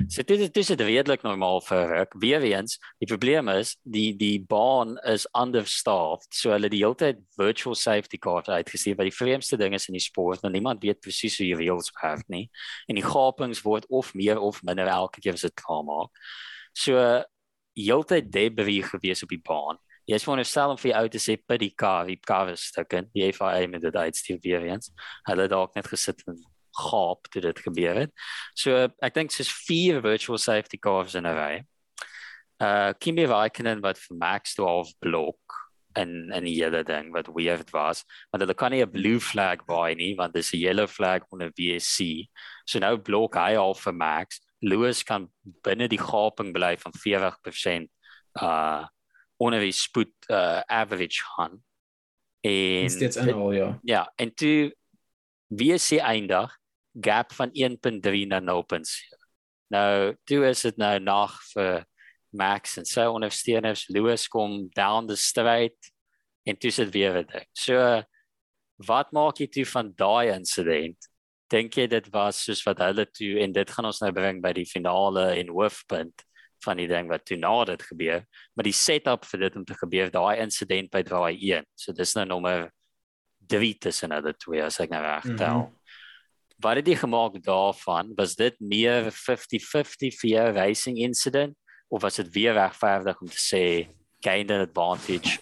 [0.08, 2.14] So dit is dit redelik normaal vir ruk.
[2.22, 6.28] Weer eens, die probleem is die die baan is understaffed.
[6.34, 9.98] So hulle die hele tyd virtual safety cars uitgestuur wat die vreemdste ding is in
[9.98, 12.48] die sport, want niemand weet presies hoe die reëls werk nie.
[12.88, 16.30] En die gapings word of meer of minder elke keer as dit klaar maak.
[16.76, 16.98] So
[17.78, 19.78] heeltyd debris gewees op die baan.
[20.08, 23.10] Jy is veronderstel om vir jou te sê by die kar, die kar is stukken.
[23.12, 24.88] Die FIA met dit uitstuur weer eens.
[25.28, 26.38] Hulle dalk net gesit en
[26.78, 28.12] gaap toe dit gebeur het.
[28.54, 31.54] So ek dink soos vier virtual safety cars in 'n ry.
[32.58, 35.58] Uh Kimi Raikkonen wat vir Max toe half blok
[35.98, 39.64] en en die hele ding wat weird was, want hulle kan nie 'n blue flag
[39.66, 42.26] by nie want dis 'n yellow flag onder VSC.
[42.64, 44.40] So nou blok hy al vir Max.
[44.60, 45.28] Lewis kan
[45.62, 47.90] binne die gaping bly van 40%
[48.42, 48.86] uh
[49.40, 51.62] onder die spoed uh average han.
[52.40, 53.78] En dit is al ja.
[53.82, 54.74] Ja, en toe
[55.48, 56.57] WC eindig
[57.00, 59.18] gap van 1.3 na 0.7.
[59.68, 61.84] Nou, toe is dit nou nog vir
[62.30, 65.92] Max en sy ondersteuners Lewis kom down the straight
[66.48, 67.48] en toe sit weer dit.
[67.56, 68.02] So
[68.88, 71.10] wat maak jy toe van daai incident?
[71.52, 74.52] Dink jy dit was soos wat hulle toe en dit gaan ons nou bring by
[74.56, 76.24] die finale en hoofpunt
[76.64, 78.24] van die ding wat toe na dit gebeur,
[78.56, 81.68] maar die setup vir dit om te gebeur, daai incident by draai 1.
[81.78, 82.72] So dis nou nommer
[83.48, 85.62] 3 tussen hulle twee as ek nou reg tel.
[85.62, 85.77] Mm -hmm
[86.62, 88.12] wat het jy gemaak daarvan?
[88.16, 91.56] Was dit meer 50-50 vir jou racing incident
[91.88, 93.64] of was dit weer regverdig om te sê
[94.24, 95.38] gain an advantage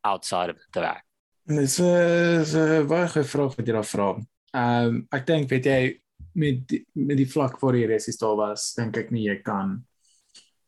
[0.00, 1.04] outside of the track?
[1.48, 4.08] Dis 'n baie goeie vraag wat jy daar vra.
[4.52, 6.00] Ehm um, ek dink weet jy
[6.34, 9.84] met die, met die vlak voor die resies daar was, dink ek nie jy kan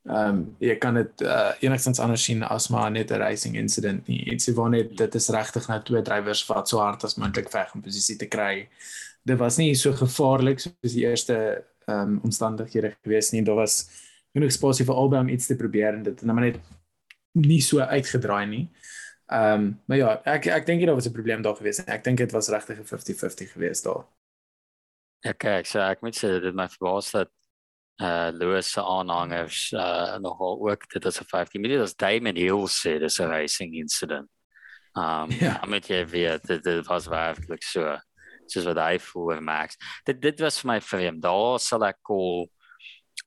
[0.08, 4.06] ehm um, jy kan dit uh, enigstens anders sien as maar net 'n racing incident
[4.08, 4.24] nie.
[4.24, 7.74] Dit sê wanneer dit is regtig nou twee drywers wat so hard as moontlik veg
[7.74, 8.68] om posisie te kry.
[9.22, 13.42] Dit was nie so gevaarlik soos die eerste ehm um, omstandighede gewees nie.
[13.42, 13.88] Daar was
[14.33, 16.61] genoeg spasie vir albei om iets te probeer en dit het net
[17.33, 18.64] nie so uitgedraai nie.
[19.30, 21.85] Ehm um, maar ja, ek ek dink dit was 'n probleem daar gewees.
[21.87, 24.06] Ek dink dit was regtig 'n 50-50 gewees daar.
[25.20, 27.30] Ja, kyk, so ek moet sê dit my verbaas dat
[28.00, 32.66] uh Lewis se aanhangers uh nogal ook dit is 'n 50 minute as Damon Hill
[32.68, 34.28] sê dis 'n racing incident.
[34.94, 37.98] Um ja, met jy weet dit, dit was werklik so.
[38.50, 39.78] Soos wat hy voel Max.
[40.06, 41.22] Dit dit was vir my vreemd.
[41.22, 42.48] Daar sal ek call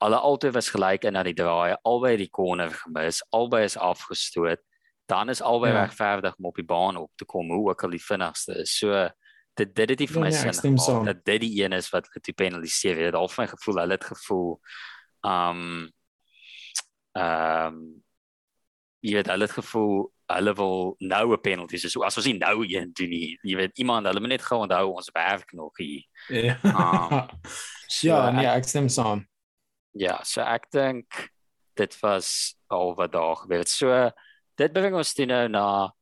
[0.03, 4.61] alle altoe was gelyk in na die draai, albei die corner gemis, albei is afgestoot.
[5.07, 5.83] Dan is albei ja.
[5.83, 8.77] regverdig om op die baan op te kom, hoe ook al die vinnigste is.
[8.79, 9.07] So
[9.59, 12.09] dit dit het nie vir my ja, sin ja, dat dit die een is wat
[12.09, 13.19] getoe penaliseer word.
[13.19, 14.49] Al my gevoel, hulle het gevoel
[15.27, 15.61] um
[17.19, 17.83] um
[19.03, 22.65] jy weet hulle het gevoel hulle wil nou 'n penalty so as ons nie nou
[22.65, 23.37] een doen nie.
[23.43, 26.03] Jy weet iemand hulle moet net gou onthou ons werk nog hier.
[26.29, 26.57] Ja.
[26.63, 27.27] Um,
[27.87, 29.27] so, ja, nee, ek stem saam.
[29.91, 31.29] Ja, so ek dink
[31.77, 33.69] dit was al wat daar gebeur het.
[33.69, 34.11] So
[34.57, 35.93] dit bring ons toe nou na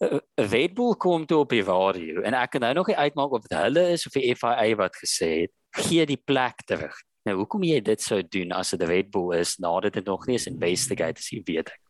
[0.00, 3.30] 'n Red Bull kom toe op die radio en ek kan nou nog nie uitmaak
[3.30, 6.94] of dit hulle is of die FIA wat gesê het gee die plek terug.
[7.24, 10.26] Nou hoekom jy dit sou doen as dit 'n Red Bull is nadat dit nog
[10.26, 11.80] nie is investigate as jy weet ek.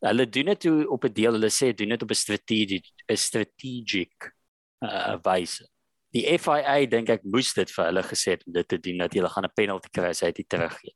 [0.00, 4.32] Hulle doen dit op 'n deel hulle sê doen dit op 'n strategic 'n strategic
[4.80, 5.68] uh wyse.
[6.12, 9.12] Die FIA dink ek moes dit vir hulle gesê het om dit te doen dat
[9.12, 10.94] hulle gaan 'n penalty kry as hy dit teruggee.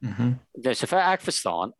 [0.00, 0.22] Mhm.
[0.22, 1.72] Mm dus sover ek verstaan,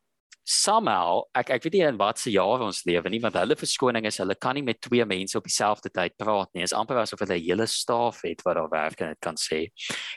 [0.46, 4.18] somehow ek ek weet nie in watter jaar ons lewe nie want hulle verskoning is
[4.22, 6.62] hulle kan nie met twee mense op dieselfde tyd praat nie.
[6.62, 9.34] Dit is amper asof hulle 'n hele staf het wat daar werk en dit kan
[9.34, 9.70] sê.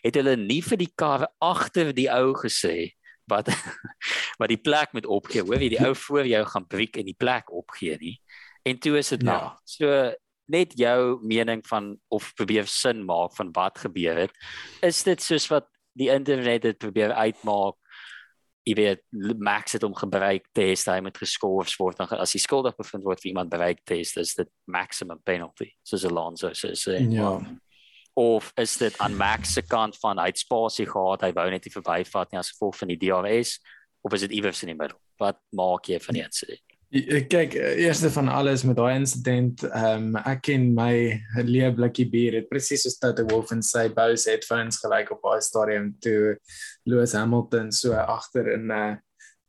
[0.03, 2.93] Het hulle nie vir die kar agter die ou gesê
[3.29, 3.51] wat
[4.41, 5.43] wat die plek met opgee.
[5.45, 8.17] Hoor jy die ou voor jou gaan breek en die plek opgee nie.
[8.67, 9.39] En toe is dit nou.
[9.39, 9.53] Ja.
[9.63, 10.13] So
[10.49, 14.33] net jou mening van of probeer sin maak van wat gebeur het.
[14.85, 17.77] Is dit soos wat die internet dit probeer uitmaak?
[18.69, 19.01] jy weet
[19.41, 23.21] max het om gebruik test hy met geskort word dan as hy skuldig bevind word
[23.23, 27.33] vir iemand bereik test is dit maximum penalty soos Alonso sê so, ja
[28.19, 31.65] of is dit aan max se kant van hy het spasie gehad hy wou net
[31.65, 33.59] nie verbyvat nie as gevolg van die DRS
[34.03, 34.99] of is dit iewers in die middel?
[35.19, 40.15] Wat maak jy van die incident Kyk, eerste van alles met daai insident, ehm um,
[40.25, 40.93] ek ken my
[41.45, 45.43] leë blikkie bier het presies soos Toto Wolff en sy Bose headphones gelyk op daai
[45.45, 46.33] stadium toe
[46.89, 48.95] Lewis Hamilton so agter in 'n uh,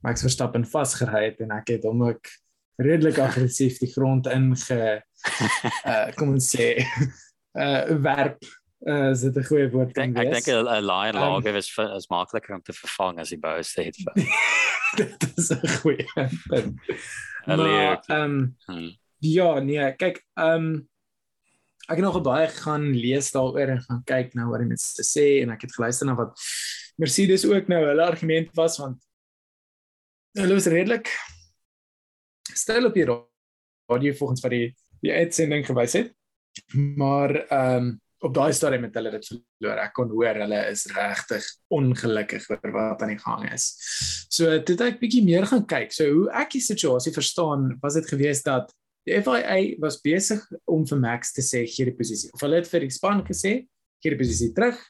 [0.05, 2.29] Max Verstappen vasgery het en ek het hom ook
[2.77, 5.01] redelik aggressief die grond inge
[5.89, 6.85] uh kom ons sê
[7.57, 8.45] uh werp
[8.89, 10.27] uh is dit 'n goeie woord kan wees.
[10.27, 14.29] Ek dink 'n lion um, is is makliker om te vervang as die Bose headphones.
[15.01, 16.07] dit is 'n goeie
[16.49, 16.81] punt.
[17.47, 18.97] Maar ehm um, hmm.
[19.19, 20.89] ja, nee, kyk, ehm um,
[21.91, 25.43] ek het nog baie gaan lees daaroor en gaan kyk nou wat die mense sê
[25.43, 26.39] en ek het geluister na wat
[26.97, 29.03] Mercedes ook nou hulle argument was want
[30.39, 31.11] hulle was redelik
[32.55, 33.09] stel op die
[33.91, 36.15] radio volgens wat die die uitsending gewys het.
[36.97, 39.79] Maar ehm um, op daai stadium het hulle dit verloor.
[39.81, 43.71] Ek kon hoor hulle is regtig ongelukkig oor wat aan die gang is.
[44.29, 45.95] So dit ek bietjie meer gaan kyk.
[45.97, 48.73] So hoe ek die situasie verstaan, was dit gewees dat
[49.09, 52.29] die FIA was besig om vir Max te sê gee die posisie.
[52.37, 53.55] Of hulle het vir die span gesê
[54.01, 54.81] gee die posisie terug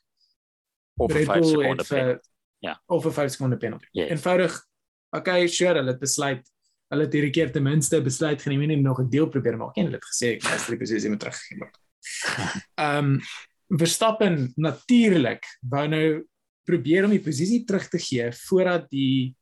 [1.00, 2.26] of 5 sekonde penalty.
[2.66, 2.74] Ja.
[2.90, 3.86] Of 5 sekonde penalty.
[3.96, 4.10] Yes.
[4.16, 4.58] Eenvoudig.
[5.16, 6.42] Okay, sure, hulle het besluit
[6.90, 9.86] hulle het hierdie keer ten minste besluit geneem en nog 'n deel probeer maak en
[9.86, 11.78] hulle het gesê ek gaan die posisie moet teruggee word.
[12.84, 13.20] Ehm um,
[13.70, 16.06] Verstappen natuurlik wou nou
[16.66, 19.36] probeer om die posisie terug te gee voordat die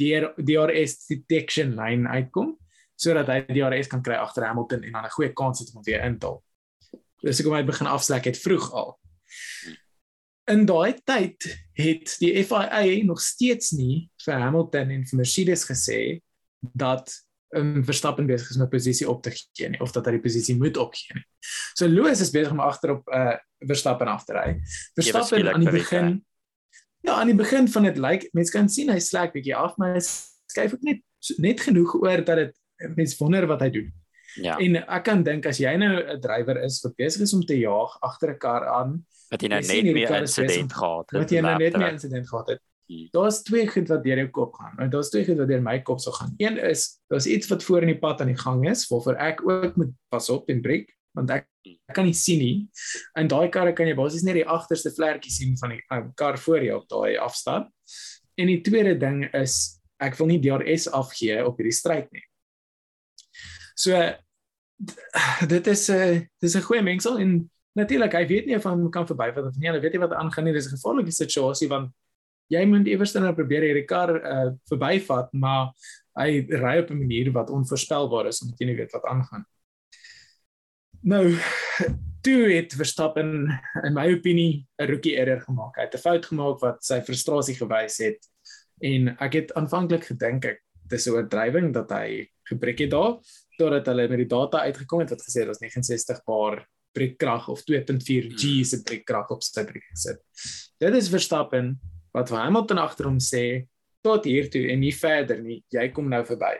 [0.00, 2.54] DRS detection line uitkom
[2.96, 5.82] sodat hy die DRS kan kry agter Hamilton en dan 'n goeie kans het om
[5.82, 6.42] weer in te haal.
[7.22, 8.98] Dus ek kom uit begin afslek het vroeg al.
[10.46, 11.40] In daai tyd
[11.72, 16.20] het die FIA nog steeds nie vir Hamilton en vir Mercedes gesê
[16.60, 17.23] dat
[17.56, 20.24] um, Verstappen besig is om 'n posisie op te gee nie of dat hy die
[20.24, 21.24] posisie moet opgee nie.
[21.74, 24.60] So Lewis is besig om agterop uh Verstappen af te ry.
[24.94, 26.24] Verstappen aan die begin
[27.04, 29.76] Ja, aan die begin van dit lyk like, mense kan sien hy slek bietjie af,
[29.76, 31.02] maar hy skuif ook net
[31.40, 33.92] net genoeg oor dat dit mense wonder wat hy doen.
[34.40, 34.56] Ja.
[34.58, 37.58] En ek kan dink as jy nou 'n drywer is wat besig is om te
[37.58, 41.20] jaag agter 'n kar aan, wat jy nou net meer insident gehad het.
[41.20, 42.62] Wat jy nou net meer insident gehad het.
[42.86, 44.76] Daar's twee goed wat deur jou kop gaan.
[44.78, 46.34] En daar's twee goed wat deur my kop sou gaan.
[46.36, 49.40] Een is daar's iets wat voor in die pad aan die gang is waarvoor ek
[49.48, 52.56] ook moet pas op en breek want ek, ek kan nie sien nie.
[53.20, 56.38] In daai karre kan jy basies net die agterste vlekkie sien van die um, kar
[56.42, 57.70] voor jou op daai afstand.
[58.34, 62.24] En die tweede ding is ek wil nie DRS afgee op hierdie stryd nie.
[63.78, 63.94] So
[65.54, 68.74] dit is 'n uh, dis 'n goeie mengsel en natuurlik hy weet nie of hy
[68.90, 69.70] kan verbyvat of nie.
[69.70, 70.52] Hy weet nie wat aangaan nie.
[70.52, 71.94] Dis 'n gevaarlike situasie want
[72.52, 75.72] jy moet eers dan nou probeer hierdie kar uh, verbyvat, maar
[76.18, 79.44] hy ry op 'n manier wat onvoorspelbaar is omdat jy nie weet wat aangaan.
[81.02, 81.36] Nou,
[82.24, 83.48] toe het Verstappen
[83.84, 85.76] in my opinie 'n rookie error gemaak.
[85.76, 88.20] Hy het 'n fout gemaak wat sy frustrasie gewys het
[88.80, 93.18] en ek het aanvanklik gedink ek dis 'n oordrywing dat hy gebreek het daar
[93.58, 97.62] totdat hulle met die data uitgekom het wat gesê het ons 69 bar breekkrag of
[97.64, 100.20] 2.4 G se breekkrag op sy breek gesit.
[100.78, 101.78] Dit is Verstappen
[102.14, 103.66] wat Hamilton agter hom sê
[104.04, 105.62] tot hier toe en nie verder nie.
[105.72, 106.54] Jy kom nou verby.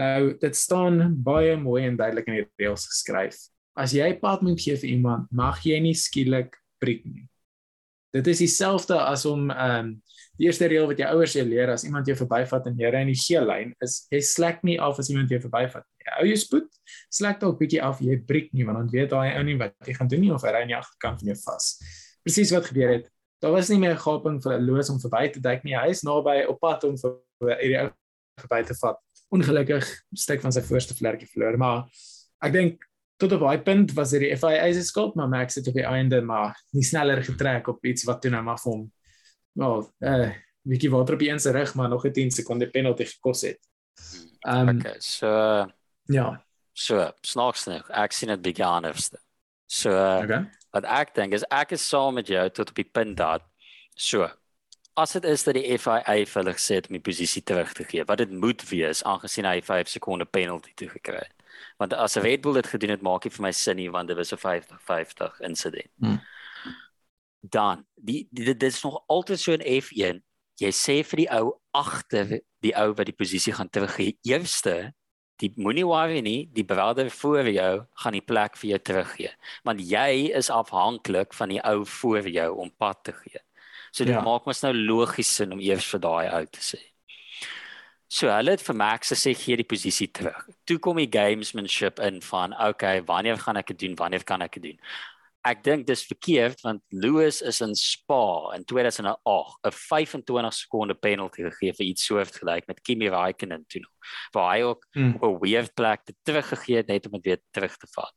[0.00, 3.36] Nou dit staan baie mooi en duidelik in die reëls geskryf.
[3.78, 7.26] As jy pad moet gee vir iemand, mag jy nie skielik breek nie.
[8.12, 9.94] Dit is dieselfde as om ehm um,
[10.40, 13.02] die eerste reël wat jou ouers jou leer as iemand jou verbyvat en jy ry
[13.04, 16.06] in die geel lyn is jy slek nie af as iemand jou verbyvat nie.
[16.16, 16.70] Hou jou spoed,
[17.12, 19.94] slek dalk bietjie af, jy breek nie want dan weet daai ou nie wat jy
[19.98, 21.68] gaan doen nie of hy ry aan die agterkant van jou vas.
[22.24, 23.11] Presies wat gebeur het
[23.42, 25.74] daar was nie meer gaping vir 'n loos om verby te dek nie.
[25.74, 27.18] Hy is naby op pad om vir
[27.58, 27.90] hierdie ou
[28.40, 28.98] verby te vat.
[29.32, 31.88] Ongelukkig stuk van sy voorste vlekkie verloor, maar
[32.42, 32.84] ek dink
[33.18, 35.86] tot op daai punt was dit die FIA se skuld, maar Max het op die
[35.86, 38.92] einde maar nie sneller getrek op iets wat toe nou maar vir hom
[39.54, 42.70] wel, eh, uh, bietjie water op die een se rug, maar nog 'n 10 sekonde
[42.70, 43.58] penalty gekos het.
[44.46, 45.28] Ehm um, Okay, so
[46.06, 46.44] ja.
[46.72, 47.90] So, snaaks nog.
[47.90, 49.10] Ek sien dit bietjie anders.
[49.66, 53.16] So, okay wat ek dink is ek is saam met jou tot op die punt
[53.16, 53.44] dat
[53.94, 54.28] so
[54.96, 57.84] as dit is dat die FIA vir hulle gesê het om die posisie terug te
[57.88, 61.42] gee wat dit moet wees aangesien hy 5 sekonde penalty toe gekry het
[61.80, 64.16] want as Red Bull dit gedoen het maak dit vir my sin nie want dit
[64.16, 66.20] was 'n 50 50 insident hmm.
[67.40, 70.22] dan die, die dit is nog altyd so in F1
[70.60, 74.92] jy sê vir die ou agter die ou wat die posisie gaan teruggee eerste
[75.42, 77.72] die moenie worry nie, die brother voor jou
[78.04, 79.32] gaan die plek vir jou teruggee.
[79.66, 83.42] Want jy is afhanklik van die ou voor jou om pad te gee.
[83.92, 84.22] So dit ja.
[84.24, 86.80] maak mos nou logies sin om eers vir daai ou te sê.
[88.12, 90.44] So hulle het vir Max gesê gee die posisie terug.
[90.68, 93.96] Toe kom die gamesmanship in van okay, wanneer gaan ek dit doen?
[93.96, 94.80] Wanneer kan ek dit doen?
[95.42, 99.16] Ek dink dis verkeerd want Lewis is in Spa in 2008
[99.66, 104.62] 'n 25 sekonde penalty gegee vir iets soortgelyk met Kimi Raikkonen toe nog waar hy
[104.62, 105.16] ook hmm.
[105.20, 108.14] op 'n weird plek te teruggegee het net om dit weer terug te vat.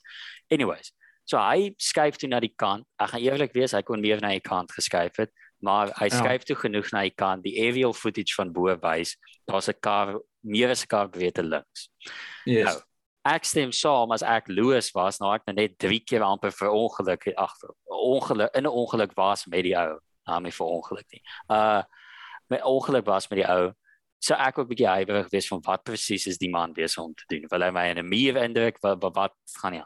[0.49, 0.91] Anyways,
[1.23, 2.85] so hy skuif toe na die kant.
[3.01, 5.31] Ek gaan eerlik wees, hy kon meer na die kant geskuif het,
[5.65, 6.17] maar hy ja.
[6.17, 7.43] skuif toe genoeg na die kant.
[7.43, 9.15] Die aerial footage van bo wys
[9.49, 11.89] daar's 'n kar meer as 'n kar beweeg te links.
[12.45, 12.65] Yes.
[12.65, 12.81] Nou,
[13.25, 17.27] ek stem saam as ek Louis was nou ek net 3 keer amper vir ongeluk
[17.35, 17.55] ag
[17.89, 21.23] ongeluk in 'n ongeluk was met die ou nou my vir ongeluk nie.
[21.49, 21.83] Uh
[22.49, 23.73] met ongeluk was met die ou
[24.19, 27.25] so ek ook bietjie huiwerig wees van wat presies is die man besig om te
[27.27, 27.47] doen?
[27.49, 28.77] Wil hy my in 'n meer indruk?
[28.81, 29.85] Wat wat, wat gaan ja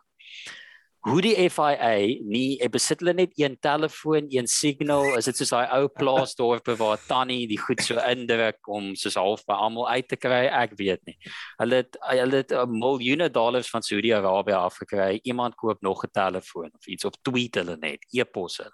[1.09, 1.93] hoe die FIA
[2.29, 7.01] nie besit hulle net een telefoon, een signal, is dit soos daai ou plaasdorpe waar
[7.07, 11.01] tannie die goed so indruk om soos half by almal uit te kry, ek weet
[11.09, 11.17] nie.
[11.61, 15.19] Hulle het hulle het miljoene dollars van Saudi-Arabië afgekry.
[15.23, 18.69] Iemand koop nog 'n telefoon of iets of tweet hulle net, e-posse.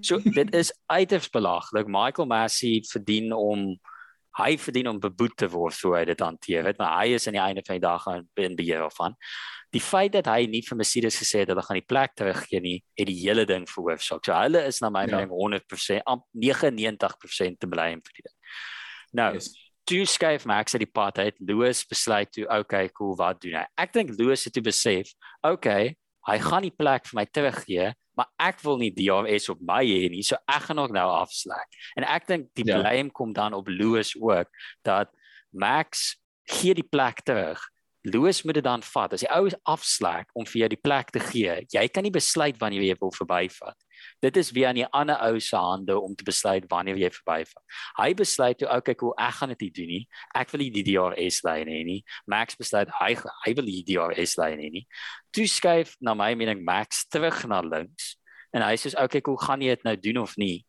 [0.00, 1.86] So dit is uiters belaglik.
[1.86, 3.78] Michael Massey verdien om
[4.38, 7.26] hy verdien om beboet te word vir hoe hy dit hanteer het, maar hy is
[7.28, 8.06] aan die einde van die dag
[8.40, 9.18] in beheer van
[9.72, 12.76] die feit dat hy nie vir Mercedes gesê het hulle gaan die plek teruggee nie,
[12.98, 14.24] het die hele ding veroorsaak.
[14.26, 15.22] So hulle is na my ja.
[15.22, 16.04] mening 100%
[16.44, 18.34] 99% te blame vir dit.
[19.16, 19.48] Nou, yes.
[19.88, 23.64] toe skuif Max uit die pad uit, Lewis besluit toe, okay, cool, wat doen hy?
[23.80, 25.14] Ek dink Lewis het toe besef,
[25.46, 25.94] okay,
[26.28, 30.10] hy gaan die plek vir my teruggee, maar ek wil nie DRS op my hê
[30.12, 31.68] nie, so ek gaan ook nou afslaak.
[31.96, 32.80] En ek dink die ja.
[32.80, 34.50] blame kom dan op Lewis ook
[34.86, 35.12] dat
[35.50, 36.16] Max
[36.48, 37.62] gee die plek terug
[38.02, 39.12] Loos moet dit dan vat.
[39.14, 42.58] As die ou afslaak om vir jou die plek te gee, jy kan nie besluit
[42.58, 43.78] wanneer jy wil verbyvat.
[44.22, 47.62] Dit is weer aan die ander ou se hande om te besluit wanneer jy verbyvat.
[47.98, 50.02] Hy besluit toe, okay, cool, ek gaan dit nie doen nie.
[50.38, 52.00] Ek wil nie die DRS lyn hê nie.
[52.30, 53.12] Max besluit hy
[53.46, 54.84] hy wil die DRS lyn hê nie.
[55.34, 58.16] Toe skuif na my mening Max terug na links
[58.52, 60.60] en hy sê, okay, cool, gaan jy dit nou doen of nie?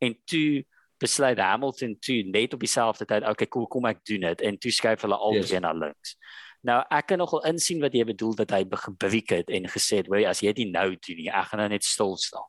[0.00, 0.64] En toe
[1.02, 4.72] besluit Hamilton toe net op dieselfde tyd, okay, cool, kom ek doen dit en toe
[4.72, 5.60] skuif hulle albei yes.
[5.60, 6.16] na links.
[6.66, 10.08] Nou ek kan nogal insien wat jy bedoel dat hy gebreek het en gesê het,
[10.10, 12.48] "Wag, as jy dit nou doen nie, ek gaan nou net stil staan."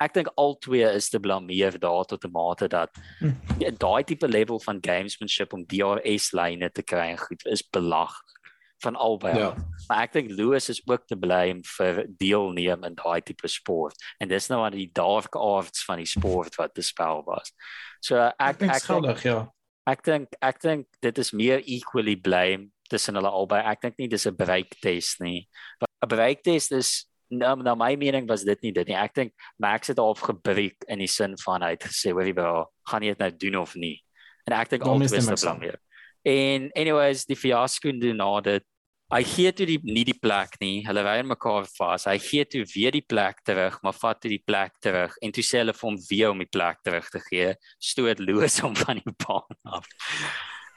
[0.00, 3.32] Ek dink al twee is te blameer daar tot 'n mate dat hm.
[3.58, 8.34] ja, daai tipe level van gamesmanship om DRS lyne te kry en goed is belaglik.
[8.78, 9.38] van albei.
[9.38, 9.54] Ja.
[9.88, 13.96] Maar ek dink Lewis is ook te blame vir deelneem in daai tipe sport.
[14.18, 17.52] En dis nou aan die dark arts van die sport wat te spel was.
[18.00, 19.46] So ek ek skuldig ja.
[19.86, 23.62] Ek dink ek dink dit is meer equally blame tussen hulle albei.
[23.64, 25.48] Ek dink nie dis 'n bereiktest nie.
[25.80, 28.96] 'n Bereiktest is nou nou my mening was dit nie dit nie.
[28.96, 32.72] Ek dink Max het daarop gebreek in die sin van hy het gesê, "Wie wil
[32.88, 34.02] gaan jy dit nou doen of nie?"
[34.46, 35.80] En ek dink altyd is dit belangrik.
[36.22, 38.64] En anyways, die fiasco doen na dit.
[39.14, 40.82] Hy gee toe die nie die plek nie.
[40.82, 42.08] Hulle ry in mekaar vas.
[42.10, 45.44] Hy gee toe weer die plek terug, maar vat toe die plek terug en toe
[45.46, 47.54] sê hulle vir hom weer om die plek terug te gee.
[47.78, 49.86] Stoot loos hom van die baan af.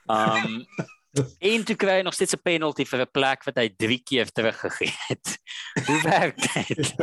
[0.06, 0.62] Um
[1.40, 4.28] en toe kry hy nog steeds 'n penalty vir 'n plek wat hy 3 keer
[4.30, 5.38] teruggegee het.
[5.88, 6.94] Hoe werk dit?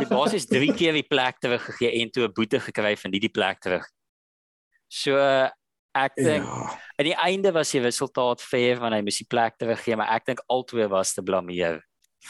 [0.00, 3.20] Die boss is 3 keer die plek teruggegee en toe 'n boete gekry vir nie
[3.20, 3.86] die plek terug.
[4.88, 5.18] So
[5.94, 6.80] ek dink ja.
[6.98, 10.26] aan die einde was die resultaat fair want hy moes die plek teruggee, maar ek
[10.26, 11.82] dink albei was te blameer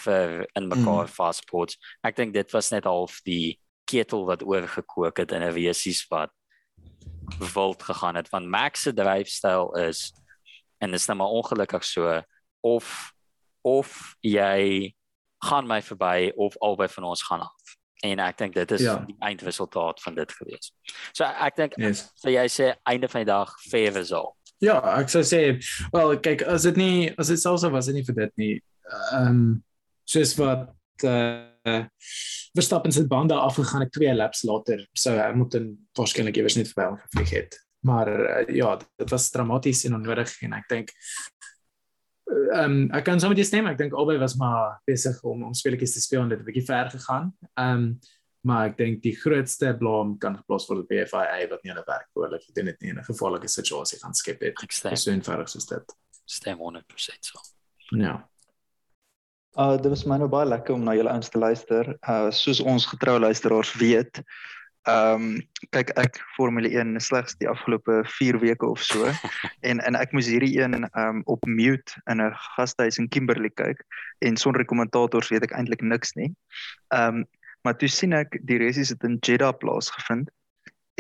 [0.05, 1.14] vir in mekaar mm.
[1.14, 1.79] fastports.
[2.03, 6.33] Ek dink dit was net half die ketel wat oorgekook het in 'n wesies wat
[7.55, 10.12] wild gegaan het want Max se dryfstyl is
[10.85, 12.20] en dit is nou maar ongelukkig so
[12.64, 12.90] of
[13.64, 14.92] of jy
[15.44, 18.99] gaan my verby of albei van ons gaan af en ek dink dit is ja.
[19.07, 20.73] die eindresultaat van dit gewees.
[21.16, 22.07] So ek dink yes.
[22.20, 24.37] so jy sê einde van die dag fair result.
[24.62, 25.42] Ja, ek sou sê
[25.94, 28.55] wel kyk as dit nie as dit selfs was dit nie vir dit nie.
[29.12, 29.44] Ehm um,
[30.05, 30.70] soos wat
[31.09, 31.85] uh
[32.55, 35.16] Verstappen se bande afgegaan het twee laps later, so
[35.51, 35.64] dan
[35.99, 37.57] waarskynlik iewers net verby hom gevlieg het.
[37.85, 40.94] Maar uh, ja, dit was dramaties en onnodig en ek dink
[42.25, 45.92] ehm um, ek kan sommer stem ek dink albei was maar besig om om speletjies
[45.97, 47.33] te speel en dit 'n bietjie ver gegaan.
[47.55, 47.99] Ehm um,
[48.44, 51.85] maar ek dink die grootste blame kan geplaas word op die FIA wat nie hulle
[51.87, 54.62] werk behoorlik gedoen het nie in 'n gevaarlike situasie gaan skep het.
[54.62, 55.97] Ek stem so eenvoudig soos dit.
[56.25, 57.38] Stem 100% so.
[57.90, 58.29] Ja.
[59.57, 61.97] Uh dit was my nou baie lekker om na julle ouens te luister.
[62.03, 64.23] Uh soos ons getroue luisteraars weet,
[64.85, 65.29] Ehm um,
[65.73, 69.09] kyk ek Formule 1 slegs die afgelope 4 weke of so
[69.68, 73.51] en en ek moes hierdie een ehm um, op mute in 'n gastehuis in Kimberley
[73.57, 73.81] kyk
[74.20, 76.29] en sonder kommentators weet ek eintlik niks nie.
[76.92, 77.27] Ehm um,
[77.64, 80.29] maar toe sien ek die resies het in Jeddah plaasgevind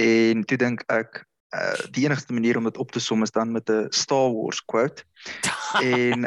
[0.00, 1.20] en toe dink ek
[1.54, 4.60] uh, die enigste manier om dit op te som is dan met 'n Star Wars
[4.64, 5.04] quote.
[5.82, 6.26] en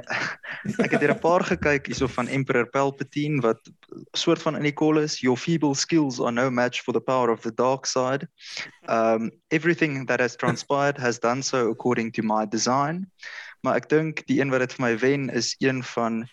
[0.83, 3.59] ek het hier 'n paar gekyk hierso van Emperor Palpatine wat
[4.11, 7.29] soort van in die call is your feeble skills are no match for the power
[7.29, 8.27] of the dark side.
[8.89, 13.11] Um everything that has transpired has done so according to my design.
[13.61, 16.27] Maar ek dink die een wat dit vir my wen is een van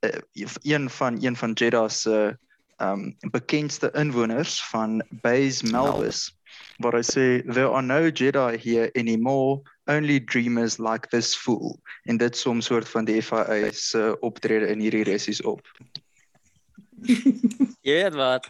[0.00, 0.20] uh,
[0.62, 2.38] een van een van Jeddah se
[2.80, 6.30] um bekendste inwoners van Bays Melvis.
[6.30, 6.37] No
[6.78, 12.18] waar hy sê there are no Jedi here anymore only dreamers like this fool en
[12.18, 15.64] dit som soort van die FIA se optrede in hierdie resies op.
[17.88, 18.48] Ja, wat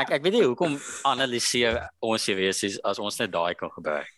[0.00, 4.08] ek ek weet nie hoekom analiseer ons hier resies as ons net daai kan gebruik.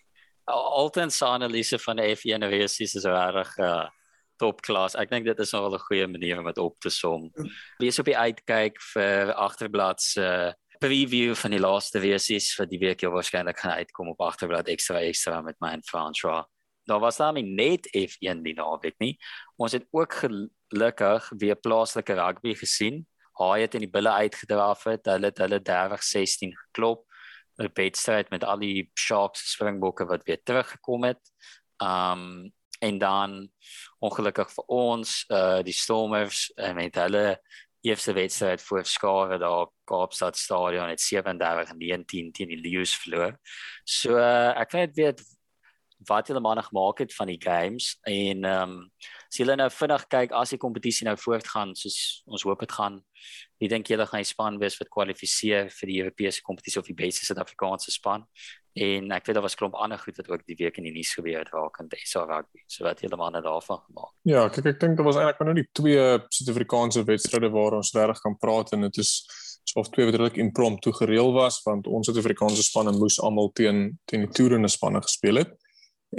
[0.49, 3.87] Altens analise van die F1 resies is reg uh,
[4.41, 4.97] top klas.
[4.99, 7.31] Ek dink dit is nog 'n goeie manier om dit op te som.
[7.79, 10.53] Wees op die uitkyk vir agterblad se uh,
[10.85, 15.01] preview van die laaste versies vir die week jy waarskynlik gaan uitkom op agterblad ekstra
[15.01, 16.43] ekstra met my en François.
[16.85, 19.15] Daar was daar net F1 die naweek nie.
[19.57, 23.07] Ons het ook gelukkig weer plaaslike rugby gesien.
[23.41, 25.09] Haai het in die bulle uitgedraf het.
[25.09, 27.07] Hulle het hulle 30-16 geklop.
[27.57, 31.23] 'n Wedstryd met al die Sharks Springbokke wat weer teruggekom het.
[31.81, 32.53] Um
[32.85, 33.49] en dan
[33.99, 37.41] ongelukkig vir ons uh die Stormers uh, met hulle
[37.85, 43.37] eerste wedstryd voor Skare daar Kaapstad stadion het 37-19 teen die Lions verloor.
[43.85, 45.25] So uh, ek weet weet
[46.09, 48.91] wat hulle maandag gemaak het van die games en ehm um,
[49.29, 53.01] as julle nou vinnig kyk as die kompetisie nou voortgaan soos ons hoop dit gaan
[53.59, 56.99] wie dink julle gaan die span wees wat kwalifiseer vir die Europese kompetisie of die
[56.99, 58.27] beste Suid-Afrikaanse span
[58.75, 61.13] en ek weet daar was klomp ander goed wat ook die week in die nuus
[61.15, 62.65] gebeur het rakend SA rugby.
[62.67, 64.13] So wat julle manne daarvan gemaak?
[64.27, 68.23] Ja kyk ek dink daar was eintlik nou die twee Suid-Afrikaanse wedstryde waar ons regtig
[68.25, 69.15] kan praat en dit is
[69.75, 74.27] of twee wat regtig impromptu gereël was want ons Suid-Afrikaanse spanne moes almal teen teen
[74.27, 75.55] die toerende spanne gespeel het.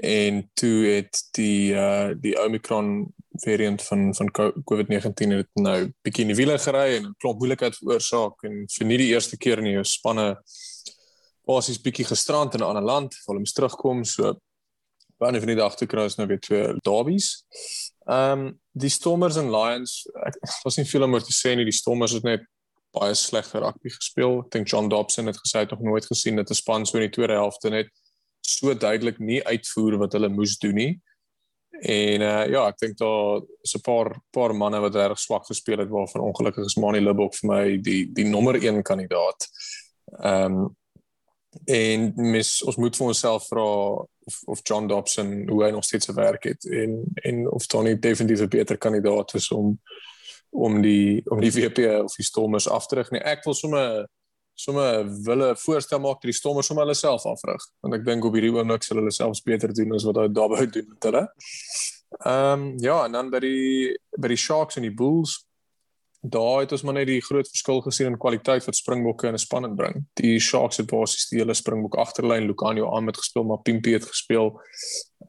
[0.03, 4.31] En toe het die uh die Omicron variant van van
[4.71, 8.43] COVID-19 het nou bietjie in die wiele gery en 'n klomp moeilikheid veroorsaak.
[8.43, 10.37] En vir nie die eerste keer in jou spanne
[11.45, 14.33] basies bietjie gestrand in 'n ander land, hulle moes terugkom so
[15.17, 17.45] baie van die dag te kry is nou weer twee derbies.
[18.05, 20.35] Ehm um, die Stormers en Lions, ek
[20.65, 22.43] was nie veel om oor te sê nie, die Stormers het net
[22.95, 24.41] baie sleg rugby gespeel.
[24.43, 26.97] Ek dink John Dobson het gesê hy het nog nooit gesien dat 'n span so
[26.97, 27.89] in die tweede helfte net
[28.41, 30.93] so duidelik nie uitvoer wat hulle moes doen nie.
[31.81, 35.79] En uh ja, ek dink daar is 'n paar paar manne wat reg swak gespeel
[35.79, 39.47] het waarvan ongelukkig is Mani Libbok vir my die die nommer 1 kandidaat.
[40.19, 40.75] Ehm um,
[41.63, 43.67] en mis ons moet vir onsself vra
[44.25, 47.99] of of John Dobson hoe hy nog steeds se werk het en en of Tony
[47.99, 49.79] definitief 'n beter kandidaat is om
[50.49, 53.21] om die om die VP of die Stormers af te rig nie.
[53.21, 54.07] Ek wil sommer
[54.53, 58.33] sommer wille voorstel maak dat die Stormers sommer hulle self afrig want ek dink op
[58.33, 61.27] hierdie oomblik sal hulle selfs beter doen as wat hulle daarby doen met hulle.
[62.19, 65.43] Ehm um, ja, en dan by die by die Sharks en die Bulls
[66.29, 69.41] daar het ons maar net die groot verskil gesien in kwaliteit wat Springbokke in 'n
[69.41, 70.05] span bring.
[70.13, 74.05] Die Sharks het basies die hele Springbok agterlyn Lucanio aan met gespeel, maar Pimpie het
[74.05, 74.61] gespeel.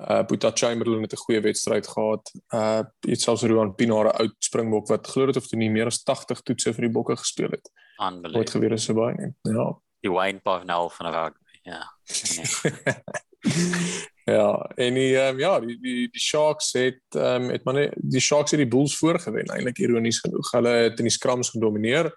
[0.01, 2.33] Uh Boeta Chamberlain het 'n goeie wedstryd gehad.
[2.55, 6.03] Uh iets soos Ruan Pinare oud Springbok wat glo dit of toe nie meer as
[6.03, 7.71] 80 toetse vir die Bokke gespeel het.
[7.99, 8.39] Unbelievable.
[8.39, 9.35] Wat gebeur is so baie nie.
[9.43, 9.81] Ja.
[10.01, 11.61] Die Wayne Parnell van rugby.
[11.63, 11.93] Ja.
[14.27, 18.21] ja, en die um, ja, die die die Sharks het ehm um, het maar die
[18.21, 20.51] Sharks het die Bulls voorgewen eintlik ironies genoeg.
[20.51, 22.11] Hulle het in die scrums gedomeineer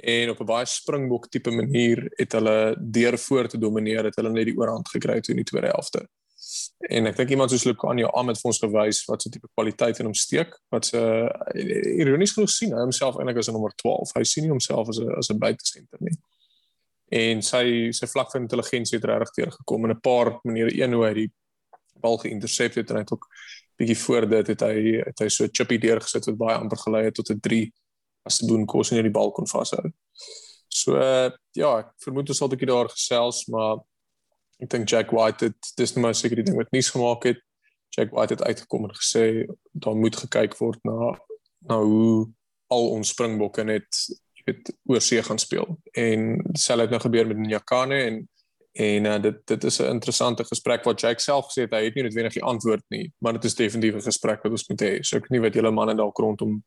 [0.00, 4.32] en op 'n baie springbok tipe manier het hulle deur voor te domineer het hulle
[4.32, 6.08] net die oorhand gekry toe in die tweede helfte.
[6.88, 10.08] En ek dink iemand soos Lucanio aan met ons gewys wat so tipe kwaliteit in
[10.08, 11.00] hom steek wat se
[12.00, 14.14] ironies genoeg sien hy homself eintlik as 'n nommer 12.
[14.14, 16.16] Hy sien nie homself as 'n as 'n buitesenter nie
[17.12, 21.06] en sy sy vlak van intelligensie het regtig teergekom in 'n paar maniere een hoe
[21.06, 21.30] hy die
[22.02, 23.28] bal geïntersept het en hy het ook
[23.80, 27.18] bietjie voor dit het hy het hy so chippy deurgesit wat baie amper gelei het
[27.18, 27.72] tot 'n 3
[28.28, 29.92] as te doen kos en die bal kon vashou.
[30.68, 33.82] So uh, ja, ek vermoed ons sal bietjie daar gesels, maar
[34.62, 37.40] ek dink Jack White het dis nou maar seker die ding wat nuus gemaak het.
[37.92, 39.24] Jack White het uitgekom en gesê
[39.72, 41.12] daar moet gekyk word na
[41.68, 42.30] na hoe
[42.72, 43.86] al ons springbokke net
[44.38, 45.76] jy weet oor see gaan speel.
[45.92, 48.22] En dieselfde het nou gebeur met Nyakane en
[48.72, 51.94] En uh, dit dit is 'n interessante gesprek wat Jake self gesê het hy het
[51.94, 55.02] nie noodwendig die antwoord nie, maar dit is definitief 'n gesprek wat ons moet hê.
[55.02, 56.62] So ek weet nie wat julle manne dalk rondom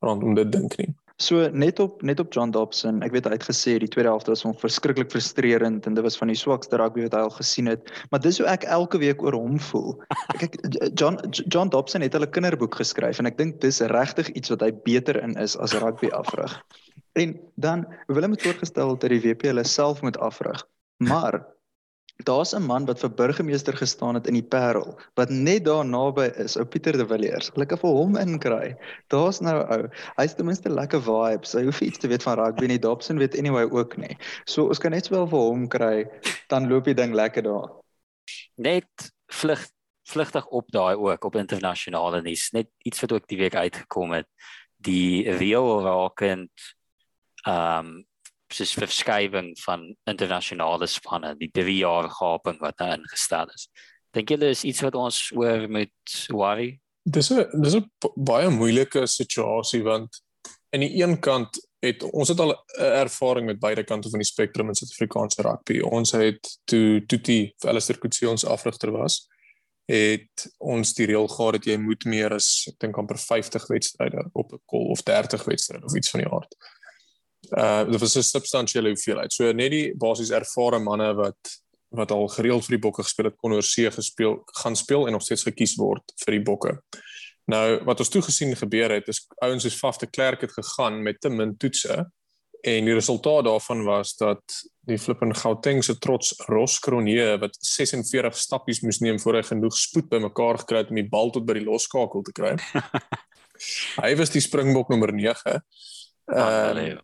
[0.00, 0.94] rondom dit dink nie.
[1.16, 4.32] So net op net op John Dobson, ek weet hy het gesê die tweede helfte
[4.32, 7.66] was hom verskriklik frustrerend en dit was van die swakste rugby wat hy al gesien
[7.66, 10.02] het, maar dis hoe ek elke week oor hom voel.
[10.40, 10.56] Kyk
[10.98, 14.72] John John Dobson het hulle kinderboek geskryf en ek dink dis regtig iets wat hy
[14.88, 16.56] beter in is as rugby afrig.
[17.12, 20.64] En dan wil hy met voorgestel dat die WP hulle self moet afrig.
[21.08, 21.40] Maar
[22.24, 26.30] daar's 'n man wat vir burgemeester gestaan het in die Parel wat net daar naby
[26.36, 27.50] is, ou Pieter de Villiers.
[27.50, 28.76] Kan vir hom inkry.
[29.08, 29.88] Daar's nou ou.
[30.16, 31.52] Hy's ten minste lekker vibes.
[31.52, 32.78] Hy hoef iets te weet van rugby nie.
[32.78, 34.16] Dobson weet anyway ook nie.
[34.44, 36.06] So ons kan net sowel vir hom kry,
[36.48, 37.70] dan loop die ding lekker daar.
[38.56, 39.70] Net vlug
[40.02, 42.50] vlugtig op daai ook op internasionale nuus.
[42.50, 44.26] Net iets wat ook die week uitgekom het.
[44.76, 46.74] Die reël rakend
[47.46, 48.06] ehm um,
[48.52, 53.68] soos verskywing van internasionale spanne, die 3 jaar gaping wat nou ingestel is.
[54.12, 56.80] Dink julle is iets wat ons oor moet worry?
[57.04, 60.22] Dis 'n dis 'n baie moeilike situasie want
[60.72, 64.28] aan die een kant het ons het al 'n ervaring met beide kante van die
[64.28, 65.80] spektrum in Suid-Afrikaanse rugby.
[65.80, 69.28] Ons het toe Tuti vir Alistair Coetzee ons afrigter was,
[69.84, 74.28] het ons die reël gehad dat jy moet meer as ek dink amper 50 wedstryde
[74.32, 76.54] op 'n kol of 30 wedstryde of iets van die aard
[77.58, 79.32] uh dit was 'n substansiële hoeveelheid.
[79.32, 83.36] So net die basies ervare manne wat wat al gereeld vir die bokke gespeel het
[83.36, 86.80] kon oor see gespeel gaan speel en nog steeds gekies word vir die bokke.
[87.44, 91.02] Nou wat ons toe gesien gebeur het is ouens soos Faf de Klerk het gegaan
[91.02, 92.06] met te min toetse
[92.62, 94.42] en die resultaat daarvan was dat
[94.86, 99.76] die flippende Gauteng se trots Ros Kronje wat 46 stappies moes neem voor hy genoeg
[99.78, 102.54] spoed bymekaar gekry het om die bal tot by die loskakel te kry.
[104.04, 105.58] hy was die springbok nommer 9.
[106.32, 106.98] Uh,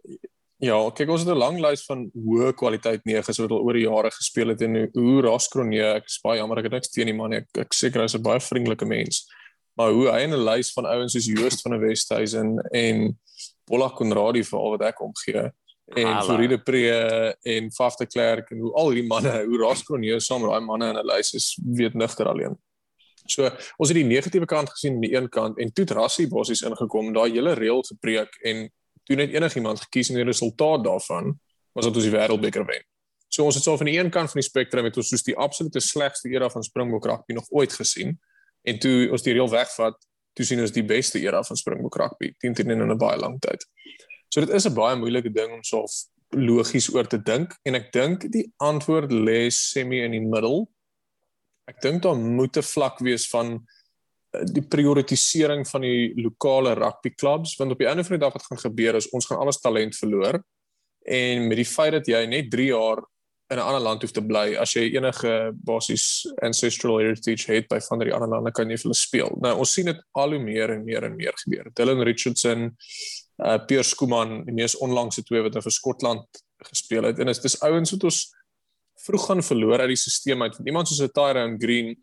[0.59, 3.87] Ja, kyk ons het 'n lang lys van hoë kwaliteit neges wat al oor die
[3.87, 7.07] jare gespeel het en hoe Raskron nee, ek is baie jammer ek het niks teen
[7.07, 7.39] die man nie.
[7.39, 9.29] Ek, ek seker hy's 'n baie vriendelike mens.
[9.77, 13.19] Maar hoe hy in 'n lys van ouens soos Joost van der Westhuizen en
[13.67, 15.53] Bolla Konradi vir al wat ek omgee
[15.95, 20.21] en Floride Pre en Faf de Klerk en hoe al hierdie manne, hoe Raskron nee
[20.21, 22.59] saam met daai manne in 'n lys is weet nigter alleen.
[23.27, 23.45] So
[23.77, 27.13] ons het die negatiewe kant gesien aan die een kant en toe Rassie basies ingekom,
[27.13, 28.69] daai hele reël gebreek en
[29.09, 31.33] toe net enigiemand gekies en die resultaat daarvan
[31.73, 32.85] was dat ons die wêreldbeker wen.
[33.33, 35.37] So ons het so van die een kant van die spektrum het ons soos die
[35.37, 38.17] absolute slegste era van Springbok rugby nog ooit gesien
[38.69, 39.97] en toe ons die reël wegvat,
[40.37, 43.39] toe sien ons die beste era van Springbok rugby teen teen in 'n baie lang
[43.41, 43.65] tyd.
[44.29, 45.85] So dit is 'n baie moeilike ding om so
[46.37, 50.69] logies oor te dink en ek dink die antwoord lê semi in die middel.
[51.69, 53.67] Ek dink daar moet 'n vlak wees van
[54.29, 58.45] die prioritisering van die lokale rugby klubs want op die einde van die dag wat
[58.45, 60.41] gaan gebeur is ons gaan alles talent verloor
[61.09, 63.05] en met die feit dat jy net 3 jaar
[63.49, 64.57] in 'n ander land hoef te bly.
[64.57, 68.91] As jy enige basies ancestral heritage het by van die ander lande kan jy vir
[68.91, 69.31] hulle speel.
[69.41, 71.71] Nou ons sien dit al hoe meer en meer en meer gebeur.
[71.75, 72.77] Dylan Richardson,
[73.39, 77.41] uh Piers Skuman, die mees onlangse twee wat nou vir Skotland gespeel het en is
[77.41, 78.35] dis ouens wat ons
[79.07, 80.61] vroeg gaan verloor uit die stelsel uit.
[80.67, 81.97] Iemand soos Tyrone Green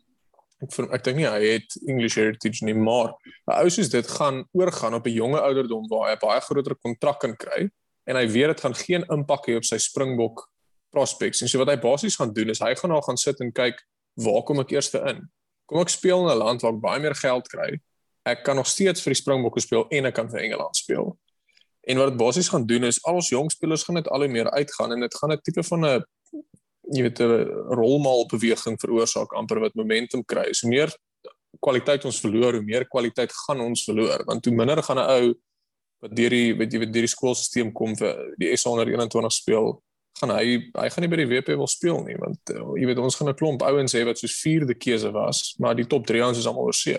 [0.62, 3.12] ek vir, ek dink nie hy het English heritage nie, maar
[3.58, 7.20] ou soos dit gaan oorgaan op 'n jonge ouderdom waar hy 'n baie groter kontrak
[7.20, 7.68] kan kry
[8.06, 10.48] en hy weet dit gaan geen impak hê op sy Springbok
[10.90, 11.42] prospects.
[11.42, 13.82] En so wat hy basies gaan doen is hy gaan nou gaan sit en kyk
[14.14, 15.28] waar kom ek eers in?
[15.66, 17.80] Kom ek speel in 'n land waar ek baie meer geld kry?
[18.24, 21.18] Ek kan nog steeds vir die Springbokke speel en ek kan vir Engeland speel.
[21.86, 24.28] En wat dit basies gaan doen is al ons jong spelers gaan net al hoe
[24.28, 26.04] meer uitgaan en dit gaan 'n tipe van 'n
[26.92, 30.52] jy weet 'n rolmaal beweging veroorsaak amper wat momentum kry.
[30.52, 30.92] So meer
[31.60, 35.34] kwaliteit ons verloor, hoe meer kwaliteit gaan ons verloor want hoe minder gaan 'n ou
[36.02, 39.82] wat deur die weet jy weet deur die skoolstelsel kom vir die S121 speel
[40.20, 43.02] gaan hy hy gaan nie by die WP wil speel nie want uh, jy weet
[43.02, 46.24] ons gaan 'n klomp ouens hê wat soos vierde keuse was, maar die top 3
[46.28, 46.98] ons is almal oor see.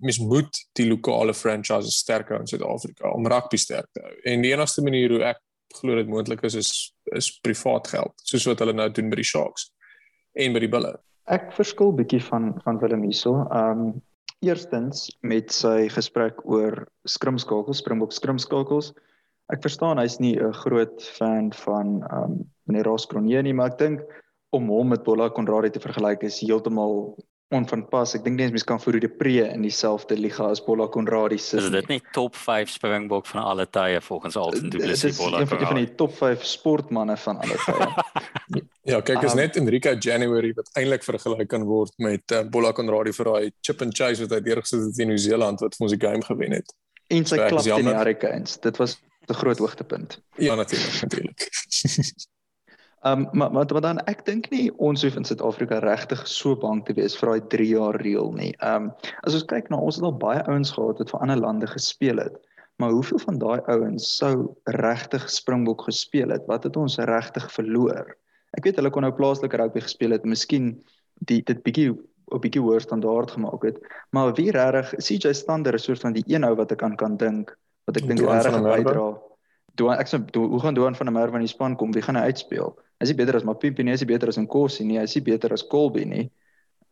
[0.00, 4.12] Mens moet die lokale franchises sterker in Suid-Afrika om rugby sterk te hou.
[4.24, 5.40] En die enigste manier hoe ek
[5.80, 6.72] glo dit moontlik is is
[7.16, 9.70] is privaat geld, soos wat hulle nou doen by die Sharks
[10.34, 10.94] en by die Bulle.
[11.30, 13.46] Ek verskil bietjie van van Willem hierso.
[13.50, 13.92] Ehm um,
[14.42, 18.90] eerstens met sy gesprek oor skrimskakels, Springbok skrimskakels.
[19.54, 23.72] Ek verstaan hy's nie 'n groot fan van ehm um, meneer Ross Cronje nie, maar
[23.72, 24.00] ek dink
[24.52, 27.16] om hom met Bolla Konradi te vergelyk is heeltemal
[27.54, 28.14] onvanpas.
[28.16, 31.60] Ek dink nie mens kan vir Rudy Pre in dieselfde liga as Bolla Konradi sit.
[31.60, 35.50] Is dit nie top 5 Springbok van alle tye volgens Alton Duplessis Bolla Konradi?
[35.50, 37.88] Dit is een van die top 5 sportmense van alle tye.
[38.92, 42.74] ja, kyk, is um, net Enrique January wat eintlik vergelyk kan word met uh, Bolla
[42.76, 45.96] Konradi vir daai chip and chase wat hy deurgesit het in Nieu-Seeland wat vir ons
[45.96, 46.76] die game gewen het.
[47.12, 48.58] En sy klap teen die Hurricanes.
[48.64, 48.98] Dit was
[49.28, 50.20] 'n groot hoogtepunt.
[50.36, 51.48] Ja natuurlik, natuurlik.
[53.02, 56.84] Ehm um, maar maar dan ek dink nie ons hoef in Suid-Afrika regtig so bang
[56.86, 58.52] te wees vir daai 3 jaar reël nie.
[58.60, 58.92] Ehm um,
[59.26, 62.22] as ons kyk na ons het al baie ouens gehad wat vir ander lande gespeel
[62.22, 62.38] het.
[62.78, 66.46] Maar hoeveel van daai ouens sou regtig Springbok gespeel het?
[66.46, 68.14] Wat het ons regtig verloor?
[68.54, 70.76] Ek weet hulle kon nou plaaslike rugby gespeel het, miskien
[71.26, 71.90] die dit bietjie
[72.32, 73.82] op bietjie hoër standaard gemaak het.
[74.14, 77.18] Maar wie regtig CJ Stander is soort van die een ou wat ek aan kan
[77.18, 77.50] dink
[77.90, 79.10] wat ek dink reg bydra.
[79.80, 81.94] Doen ek sê hoe gaan Doan van der Merwe in die span kom?
[81.94, 82.74] Wie gaan hy uitspeel?
[83.00, 83.94] Is hy beter as Mapimpi nie?
[83.96, 84.98] Is hy beter as Nkosi nie?
[85.00, 86.26] Is hy beter as Colby nie?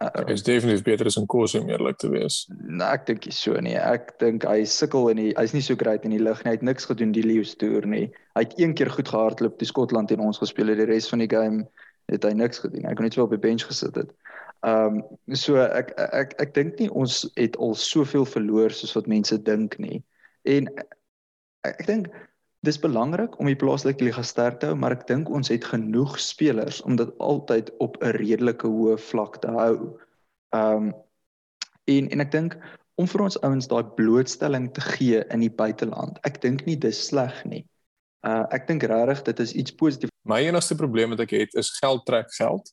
[0.01, 2.47] Uh, hy is definitief beter as Nkosi om eerlik te wees.
[2.57, 3.77] Nee, ek dink nie so nie.
[3.77, 6.55] Ek dink hy sukkel in die hy's nie so great in die lug nie.
[6.55, 8.07] Hy het niks gedoen die Lions toer nie.
[8.39, 10.81] Hy het een keer goed gehardloop die Skotland teen ons gespeel het.
[10.81, 11.67] Die res van die game
[12.09, 12.89] het hy niks gedoen.
[12.89, 14.17] Hy kon net wel op die bench gesit het.
[14.65, 18.97] Ehm um, so ek ek ek, ek dink nie ons het al soveel verloor soos
[18.97, 20.01] wat mense dink nie.
[20.49, 20.97] En ek,
[21.75, 22.11] ek dink
[22.67, 26.19] dis belangrik om die plaaslike liga sterk te hou, maar ek dink ons het genoeg
[26.21, 29.97] spelers om dit altyd op 'n redelike hoë vlak te hou.
[30.55, 30.93] Ehm um,
[31.85, 32.57] en en ek dink
[33.01, 36.19] om vir ons ouens daai blootstelling te gee in die buiteland.
[36.29, 37.65] Ek dink nie dis sleg nie.
[38.27, 40.11] Uh ek dink regtig dit is iets positief.
[40.29, 42.73] My enigste probleem wat ek het is geld trek geld.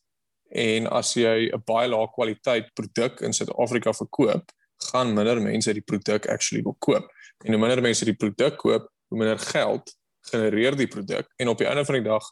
[0.52, 4.52] En as jy 'n baie lae kwaliteit produk in Suid-Afrika verkoop,
[4.92, 7.08] gaan minder mense die produk actually wil koop
[7.44, 9.94] en hoe minder mense die produk koop, hoe minder geld
[10.30, 12.24] genereer die produk en op die einde van die dag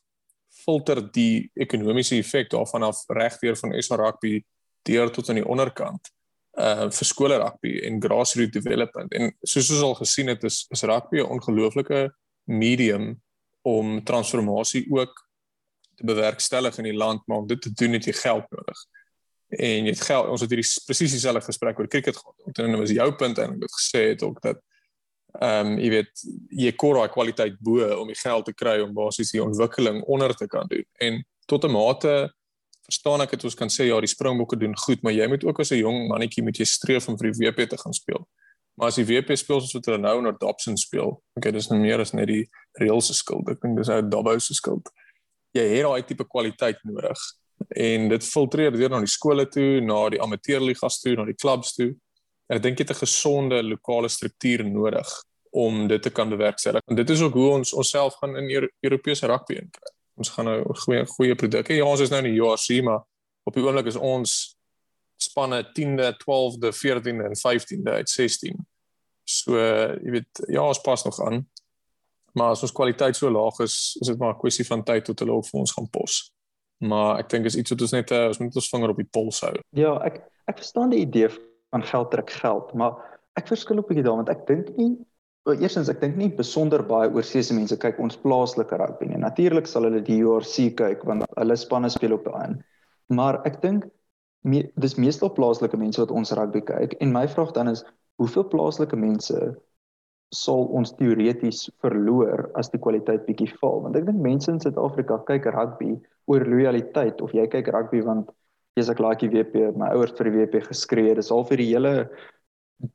[0.64, 4.40] filter die ekonomiese effek daarvan af regdeur van SA rugby
[4.88, 6.12] deur tot aan die onderkant
[6.56, 10.84] uh vir skole rugby en grassroots development en soos ons al gesien het is is
[10.88, 12.10] rugby 'n ongelooflike
[12.44, 13.14] medium
[13.62, 15.24] om transformasie ook
[15.96, 18.86] te bewerkstellig in die land maar om dit te doen het jy geld nodig
[19.48, 22.34] en jy het geld ons het hierdie presies dieselfde gesprek oor cricket gehad.
[22.44, 24.62] Dink dit was jou punt en ek het gesê het ook dat
[25.40, 28.94] ehm um, jy weet jy kort daai kwaliteit bo om die geld te kry om
[28.94, 30.84] basies die ontwikkeling onder te kan doen.
[31.00, 32.32] En tot 'n mate
[32.86, 35.60] verstaan ek dit ons kan sê ja, die Springbokke doen goed, maar jy moet ook
[35.60, 38.26] as 'n jong mannetjie moet jy streef om vir die WP te gaan speel.
[38.76, 41.78] Maar as die WP speel soos wat hulle nou onder Dobson speel, okay, dis nou
[41.80, 42.44] meer as net die
[42.80, 43.48] reëls se skuld.
[43.48, 44.90] Ek dink dis uit Dobbo se skuld.
[45.56, 47.16] Jy het daai tipe kwaliteit nodig
[47.72, 51.72] en dit filtreer deur na die skole toe, na die amateurligas toe, na die klubs
[51.72, 51.94] toe.
[52.50, 55.08] En ek dink jy het 'n gesonde lokale struktuur nodig
[55.56, 56.82] om dit te kan bewerkstellig.
[56.84, 59.92] En dit is ook hoe ons onsself gaan in Euro Europese rugby inkry.
[60.14, 61.72] Ons gaan nou goeie goeie produkte.
[61.72, 63.04] Ja, ons is nou in die URC, maar
[63.48, 64.56] op die oomblik is ons
[65.16, 68.66] spanne 10de, 12de, 14de en 15de uit 16.
[69.24, 71.40] So, jy weet, ja, ons pas nog aan.
[72.36, 75.18] Maar as ons kwaliteit so laag is, is dit maar 'n kwessie van tyd tot
[75.24, 76.20] hulle op vir ons gaan pos.
[76.84, 79.08] Maar ek dink is iets wat ons net uh, ons moet ons vinger op die
[79.10, 79.56] pols hou.
[79.72, 81.28] Ja, ek ek verstaan die idee
[81.72, 83.00] van geld trek geld, maar
[83.34, 84.96] ek verskil op 'n bietjie daaroor want ek dink nie
[85.46, 89.20] Well, eerstens ek dink nie besonder baie oorseese mense kyk ons plaaslike rugby nie.
[89.22, 92.56] Natuurlik sal hulle die URC kyk want hulle spanne speel op daai een.
[93.14, 93.86] Maar ek dink
[94.42, 97.84] me, dis meestal plaaslike mense wat ons rugby kyk en my vraag dan is
[98.18, 99.44] hoeveel plaaslike mense
[100.34, 105.20] sal ons teoreties verloor as die kwaliteit bietjie val want ek dink mense in Suid-Afrika
[105.30, 105.92] kyk rugby
[106.26, 108.34] oor lojaliteit of jy kyk rugby want
[108.74, 111.94] jy's ek laakie WP my ouers vir die WP geskree dis al vir die hele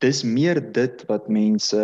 [0.04, 1.80] dis meer dit wat mense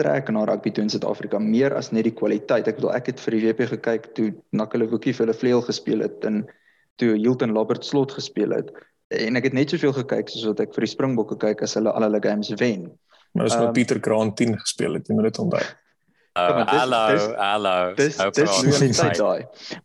[0.00, 3.22] trek na rugby toe in Suid-Afrika meer as net die kwaliteit ek bedoel ek het
[3.22, 6.42] vir die WP gekyk toe Nakalewoekie vir hulle vleuel gespeel het en
[7.00, 8.74] toe Hilton Labert slot gespeel het
[9.14, 11.94] en ek het net soveel gekyk soos wat ek vir die Springbokke kyk as hulle
[11.94, 12.90] al hulle games wen
[13.34, 15.62] Maar dis um, nou ehm, Pieter Grant 10 gespeel het, jy moet dit onthou.
[16.34, 17.02] Oh, hallo,
[17.38, 17.74] hallo.
[17.98, 19.44] Dis dis loyaliteit daai.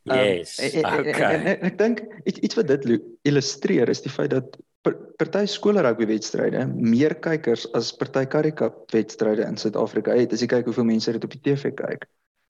[0.10, 0.56] Yes.
[0.60, 1.34] Um, okay.
[1.34, 2.88] En, en, en, ek dink iets iets wat dit
[3.30, 9.44] illustreer is die feit dat party skole rugby wedstryde meer kykers as party karika wedstryde
[9.44, 10.34] in Suid-Afrika het.
[10.34, 12.08] As jy kyk hoeveel mense dit op die TV kyk.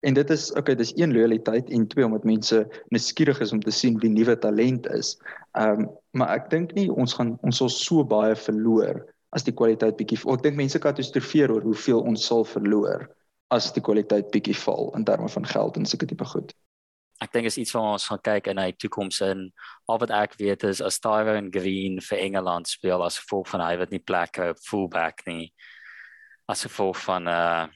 [0.08, 2.62] En dit is okay, dis een loyaliteit en twee omdat mense
[2.94, 5.18] nuuskierig is om te sien wie nuwe talent is.
[5.58, 9.04] Ehm um, maar ek dink nie ons gaan ons sal so baie verloor
[9.36, 13.06] as die kwaliteit bietjie ek dink mense katastrofeer oor hoeveel ons sal verloor
[13.54, 16.54] as die kwaliteit bietjie val in terme van geld en sulke tipe goed.
[17.20, 19.50] Ek dink is iets wat ons gaan kyk in hy toekoms in.
[19.92, 23.74] Al wat ek weet is as Tyrone Green vir Engeland speel as gevolg van hy
[23.82, 25.50] wat nie plek op fullback nie.
[26.50, 27.68] As gevolg van uh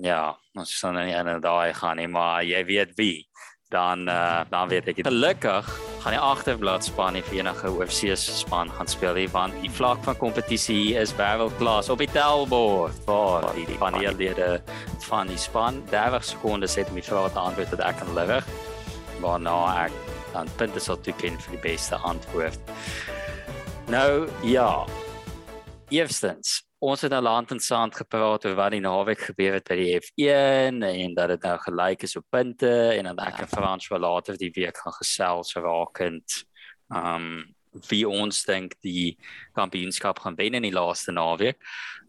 [0.00, 3.26] ja, ons sal nou nie in daai gaan nie, maar jy weet wie
[3.72, 5.68] dan uh, dan weet ek gelukkig
[6.02, 10.02] gaan die agterblad span nie vir enige oorsese span gaan speel nie want die vlak
[10.06, 14.50] van kompetisie is wêreldklas op die tellbord vir die paneellede
[15.08, 18.44] van die span 30 sekondes het my vrae te antwoord dat ek kan lewer
[19.22, 19.94] waarna ek
[20.32, 22.74] dan punte sal toeken vir die beste antwoord.
[23.92, 24.84] Nou ja.
[25.92, 29.76] Eerstens ons het nou land en sand gepraat oor wat die naweek gebeur het by
[29.78, 33.86] die F1 en dat dit nou gelyk is op punte en dan ek en Frans
[33.92, 36.42] wel later die week gaan gesels rakend
[36.90, 37.44] um
[37.88, 39.14] wie ons dink die
[39.56, 41.56] kampioenskap gaan wen in die laaste naweek.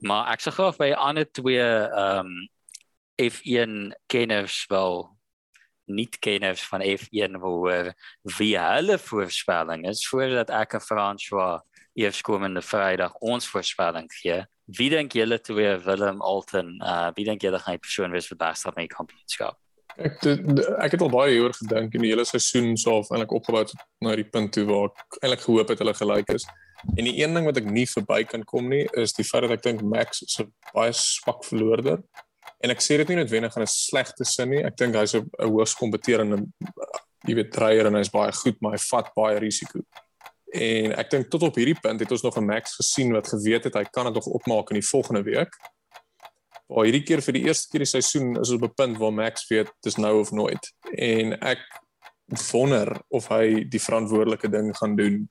[0.03, 1.69] Maar ek sê graag by ander twee
[2.01, 2.33] um
[3.21, 5.05] F1 kenners wel
[5.85, 7.93] nie kenners van F1 hoor
[8.37, 11.61] wie hulle voorspelling is voordat ek en Frans was
[11.93, 14.41] eerskomende Vrydag ons voorspelling gee.
[14.65, 18.39] Wie dink julle twee Willem Alton, uh wie dink julle gaan die persoon wees vir
[18.39, 19.59] beste van die kampioenskap?
[19.93, 23.11] Ek de, de, ek het al baie hieroor gedink in die hele seisoen so of
[23.13, 26.47] eintlik opgebou tot na die punt toe waar ek eintlik gehoop het hulle gelyk is.
[26.97, 29.59] En die een ding wat ek nie verby kan kom nie is die feit dat
[29.59, 32.01] ek dink Max is 'n baie swak verloorder.
[32.63, 34.63] En ek sê dit nie noodwendig in 'n slegte sin nie.
[34.63, 36.47] Ek dink hy's 'n hoogs kompeterende
[37.27, 39.83] jy weet dreier en hy's baie goed, maar hy vat baie risiko.
[40.53, 43.63] En ek dink tot op hierdie punt het ons nog 'n Max gesien wat geweet
[43.63, 45.51] het hy kan dit nog opmaak in die volgende week.
[46.67, 49.13] Maar hierdie keer vir die eerste keer die seisoen is ons op 'n punt waar
[49.13, 50.73] Max weet dis nou of nooit.
[50.97, 51.59] En ek
[52.51, 55.27] wonder of hy die verantwoordelike ding gaan doen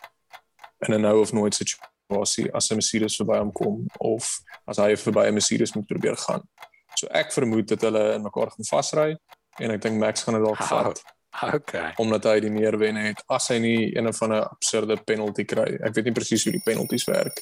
[0.88, 4.96] in 'n nou of nooit situasie as 'n Mercedes verby hom kom of as hy
[4.96, 6.42] verby 'n Mercedes moet probeer gaan.
[6.94, 9.16] So ek vermoed dat hulle in mekaar gaan vasry
[9.60, 11.02] en ek dink Max gaan dit dalk vat.
[11.42, 11.92] Okay.
[11.96, 15.78] Omdat hy die meer wen het as hy nie een of ander absurde penalty kry.
[15.80, 17.40] Ek weet nie presies hoe die penalties werk.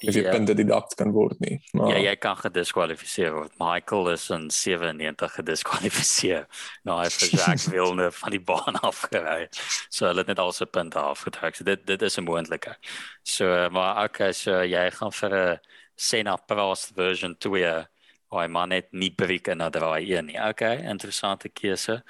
[0.00, 0.30] Of jy ja.
[0.32, 1.58] punte deduct kan word nie.
[1.76, 3.52] Maar Ja, jy kan gediskwalifiseer word.
[3.60, 6.46] Michael is in 97 gediskwalifiseer.
[6.88, 9.50] Nou hy het Jacques Villeneuve van die baan afgery.
[9.92, 11.60] So hulle het net al sy punte afgetrek.
[11.60, 12.78] So dit dit is 'n moontlike.
[13.22, 15.60] So maar okay, so jy gaan vir 'n
[15.96, 17.84] Senna Prost version 2
[18.30, 20.38] Hy maar net nie breek in na draai 1 nie.
[20.38, 22.00] Okay, interessante keuse.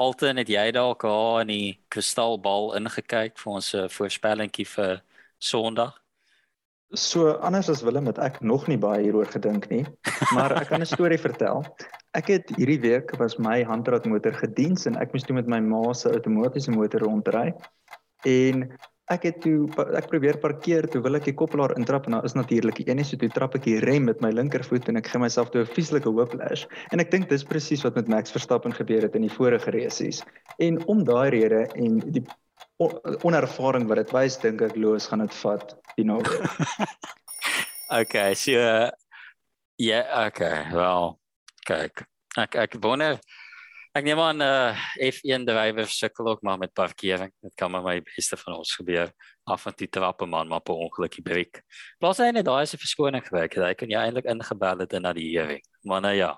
[0.00, 5.02] Alten het jy dalk daar in die kristalbal ingekyk vir ons eh, voorspellingkie vir
[5.38, 5.98] Sondag?
[6.96, 9.82] So anders as Willem het ek nog nie baie hieroor gedink nie,
[10.36, 11.64] maar ek kan 'n storie vertel.
[12.14, 15.92] Ek het hierdie week was my handratmotor gediens en ek moes toe met my ma
[15.92, 17.52] se outomatiese motor rondry.
[18.24, 18.70] En
[19.14, 22.34] ek het toe ek probeer parkeer toe wil ek die koppelaar intrap en nou is
[22.34, 25.20] natuurlik een is so toe trap ek die rem met my linkervoet en ek gee
[25.22, 26.66] myself toe 'n vieslike whiplash.
[26.90, 30.24] En ek dink dis presies wat met Max Verstappen gebeur het in die vorige races.
[30.58, 32.24] En om daai rede en die
[33.22, 36.20] onervaring wat dit wys dink ek Loos gaan dit vat die nou
[38.00, 38.90] Okay so ja
[39.76, 41.18] yeah, okay wel
[41.68, 42.04] kyk
[42.36, 43.20] ek ek wonder
[43.96, 47.30] Ek neem aan uh F1 drywer sukkel ook maar met parkering.
[47.40, 49.08] Dit kan maar my beste van ons gebeur.
[49.48, 51.62] Af en toe trap 'n man maar per ongeluk die breek.
[51.98, 53.54] Plaas hy net daai is 'n verskoning gewerk.
[53.56, 55.64] Hy kan jy eintlik ingebel het na die hearing.
[55.84, 56.36] Maar nou ja.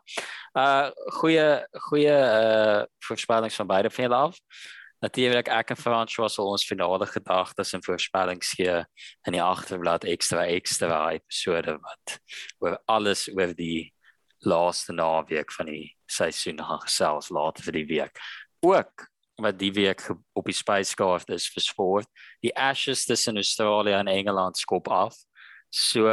[0.55, 4.39] Uh goeie goeie uh voorspellings van beide van julle af.
[5.03, 8.85] Natuurlik ek en Frans was al ons finale gedagtes en voorspellings gee
[9.27, 12.21] in die agterblad ekstra ekstra episode wat
[12.59, 13.93] oor alles oor die
[14.47, 18.21] laaste naweek van die seisoen gaan gesels later vir die week.
[18.61, 19.09] Ook
[19.39, 20.03] wat die week
[20.35, 22.09] op die spyskaart is vir sport.
[22.43, 25.17] Die Ashes tussen Australië en Engeland skop af.
[25.71, 26.09] So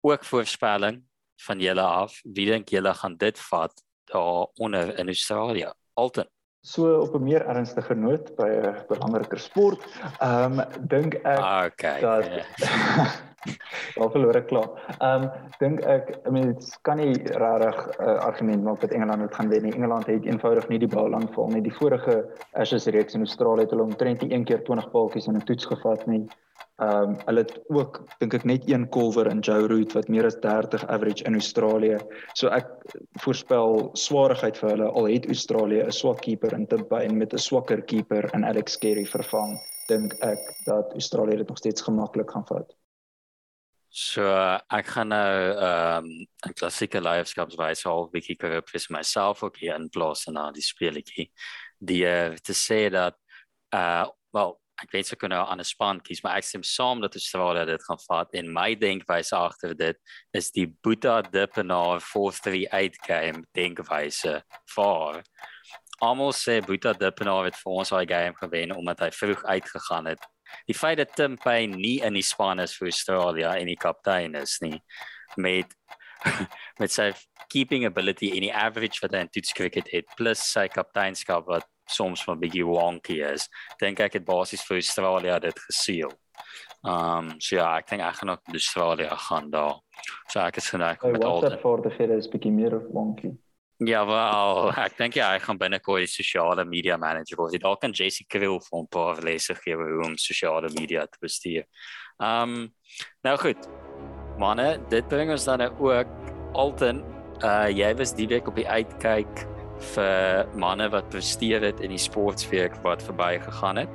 [0.00, 1.02] ook voorspelling
[1.46, 2.20] van julle af.
[2.24, 5.72] Wie dink julle gaan dit vat daar onder in Australië?
[5.94, 6.28] Alton.
[6.62, 9.80] So op 'n meer ernstige noot by 'n belangriker sport,
[10.18, 11.38] ehm um, dink ek
[11.72, 12.28] okay, dat
[13.94, 14.68] Wel verloor ek klaar.
[14.98, 15.30] Ehm um,
[15.60, 19.62] dink ek, dit kan nie regtig 'n uh, argument maak dat Engeland dit gaan wen
[19.62, 19.72] nie.
[19.72, 21.62] Engeland het eenvoudig nie die bal lank val nie.
[21.62, 25.44] Die vorige Ashes reeks in Australië het hulle omtrent een keer 20 paaltjies in 'n
[25.44, 26.26] toets gevat nie.
[26.80, 30.24] Ehm um, hulle het ook dink ek net een kolwer in Joe Root wat meer
[30.24, 31.98] as 30 average in Australië.
[32.32, 32.68] So ek
[33.24, 37.38] voorspel swaarigheid vir hulle al het Australië 'n swak keeper in Timpy en met 'n
[37.48, 42.46] swakker keeper in Alex Carey vervang, dink ek dat Australië dit nog steeds gemaklik gaan
[42.46, 42.79] vat.
[43.90, 44.22] So
[44.70, 49.74] ek gaan nou ehm um, 'n klassieke leierskapswyse al bietjie korrup vir myself ook hier
[49.74, 51.26] in plaas en na die speletjie.
[51.78, 53.18] Die uh, te sê dat
[53.74, 57.14] uh wel ek weet seker nou aan 'n span kies, maar ek stem saam dat
[57.14, 59.98] Australië dit gaan vat en my denkwyse agter dit
[60.32, 64.42] is die Boeta Dippenaar 438 game denkwyse
[64.74, 65.22] vir
[66.00, 70.22] Almal sê Boeta Dippenaar het vir ons daai game gewen omdat hy vroeg uitgegaan het
[70.68, 74.34] die feit dat Tim Payne nie in die span is vir Australië en die kaptein
[74.40, 74.78] is nie
[75.36, 75.76] met
[76.80, 77.10] met sy
[77.48, 81.66] keeping ability en die average wat hy in toets cricket het plus sy kapteinskap wat
[81.90, 83.48] soms van bietjie wonky is
[83.80, 86.12] dink ek het basies vir Australië dit geseël.
[86.86, 89.80] Um so ja, ek dink ek gaan ook Australië gaan daar.
[90.28, 93.34] So ek is geneig met al die voor die fede is bietjie meer wonky.
[93.80, 97.54] Ja, wel, ek dink ja, ek gaan binnekort die sosiale media manager word.
[97.62, 101.64] Dalk kan Jessie Kriel vir 'n paar lesse gee hoe om sosiale media te bestuur.
[102.20, 102.74] Um
[103.24, 103.56] nou goed.
[104.36, 106.12] Manne, dit bring ons dan nou ook
[106.52, 107.00] Alton,
[107.42, 109.46] uh jy was die week op die uitkyk
[109.94, 113.88] vir manne wat presteer het in die sportweek wat verbygegaan het.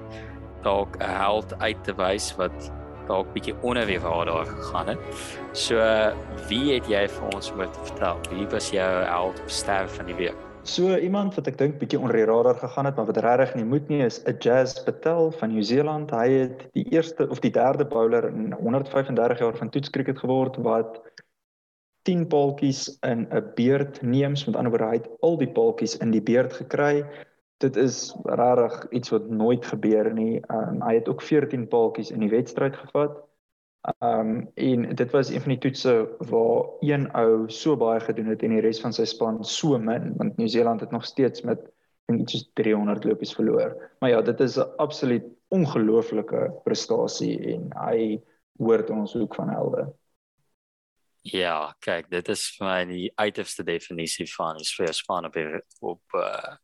[0.64, 2.72] Dalk 'n held uit te wys wat
[3.08, 5.00] dalk bietjie onder die radar gegaan het.
[5.54, 5.78] So
[6.50, 8.20] wie het jy vir ons moet vertel?
[8.32, 10.42] Wie was jou held of ster van die week?
[10.66, 13.68] So iemand wat ek dink bietjie onder die radar gegaan het, maar wat regtig nie
[13.70, 16.10] moet nie is 'n Jazz Patel van Nieu-Seeland.
[16.12, 21.02] Hy het die eerste of die derde bowler in 135 jaar van toetskriket geword wat
[22.06, 26.12] 10 paaltjies in 'n beurt neem, met ander woorde hy het al die paaltjies in
[26.12, 27.06] die beurt gekry
[27.58, 30.42] dit is regtig iets wat nooit gebeur nie.
[30.52, 33.22] Um, hy het ook 14 paaltjies in die wedstryd gevat.
[34.02, 38.44] Um en dit was een van die toetse waar een ou so baie gedoen het
[38.44, 41.62] en die res van sy span so min want Nieu-Seeland het nog steeds met
[42.10, 43.76] dink iets soos 300 lopies verloor.
[44.00, 48.22] Maar ja, dit is 'n absoluut ongelooflike prestasie en hy
[48.58, 49.94] hoort ons hoek van helde.
[51.22, 55.36] Ja, kyk, dit is vir my die uiterste definisie van 'n sfeer span op
[55.80, 56.56] op uh,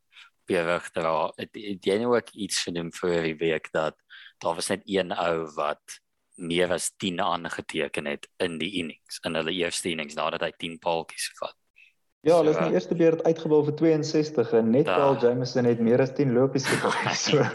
[0.49, 1.31] bewig dra.
[1.37, 3.97] Het, het jy nou ook iets genoem vir die week dat
[4.41, 6.01] daar was net een ou wat
[6.41, 10.79] meer as 10 aangeteken het in die innings in hulle eerste innings nadat hy 10
[10.81, 11.55] paaltjies gevat.
[12.21, 15.65] Ja, hulle so, is in die eerste beurt uitgebal vir 62 en net Paul Jameson
[15.65, 17.17] het meer as 10 lopies gevat.
[17.17, 17.45] so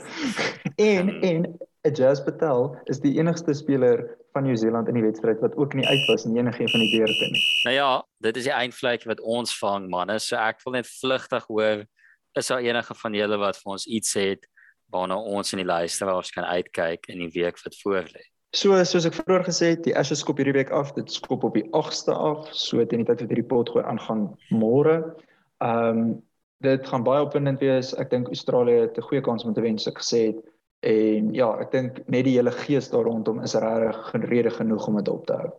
[0.83, 1.49] en en
[1.87, 4.03] Ajaz Patel is die enigste speler
[4.35, 7.29] van Nieu-Seeland in die wedstryd wat ook nie uit was in enige van die beurte
[7.31, 7.45] nie.
[7.65, 7.91] Nou ja,
[8.27, 11.87] dit is die eindvlek wat ons vang manne, so ek wil net vlugtig hoor
[12.37, 14.47] is daar enige van julle wat vir ons iets het
[14.93, 18.23] waarna ons in die luisteraars kan uitkyk in die week wat voorlê?
[18.57, 20.95] So soos ek vroeër gesê het, die Ashes skop hierdie week af.
[20.97, 24.29] Dit skop op die 8ste af, so teen die tyd wat hierdie pot gooi aangaan
[24.55, 25.01] môre.
[25.65, 26.07] Ehm um,
[26.65, 27.91] dit gaan baie opwindend wees.
[28.01, 30.39] Ek dink Australië het 'n goeie kans om te wen, soos ek gesê het.
[30.81, 34.97] En ja, ek dink net die hele gees daar rondom is regtig rede genoeg om
[34.97, 35.51] dit op te hou.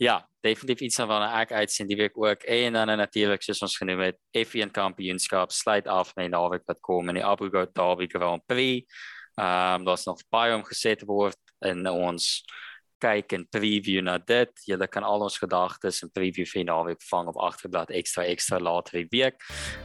[0.00, 2.46] Ja, definitief iets waarna ek uitsien die week ook.
[2.48, 6.80] En dan natuurlik soos ons genoem het, F1 kampioenskap sluit af met die naweek wat
[6.80, 8.88] kom in die Abu Dhabi Derby Grand Prix.
[9.36, 11.36] Ehm um, daar's nog baie om gesê te word
[11.68, 12.40] in ons
[13.00, 14.64] kyk en preview na dit.
[14.68, 19.02] Julle kan al ons gedagtes en preview vir naweek vang op agterblad ekstra ekstra later
[19.02, 19.36] die week.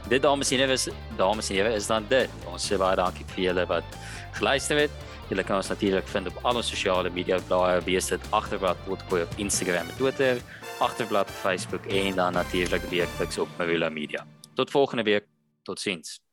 [0.08, 0.78] Dit dames en here
[1.20, 2.40] dames en here is dan dit.
[2.48, 4.00] Ons sê baie dankie vir julle wat
[4.40, 5.15] geluister het.
[5.28, 9.22] Julle kan ons natuurlik vind op al ons sosiale media blaaie, wees dit agterblad potgooi
[9.24, 10.42] op Instagram en Twitter,
[10.78, 14.26] agterblad op Facebook en dan natuurlik weekliks op Marula Media.
[14.54, 15.26] Tot volgende week.
[15.62, 16.25] Totsiens.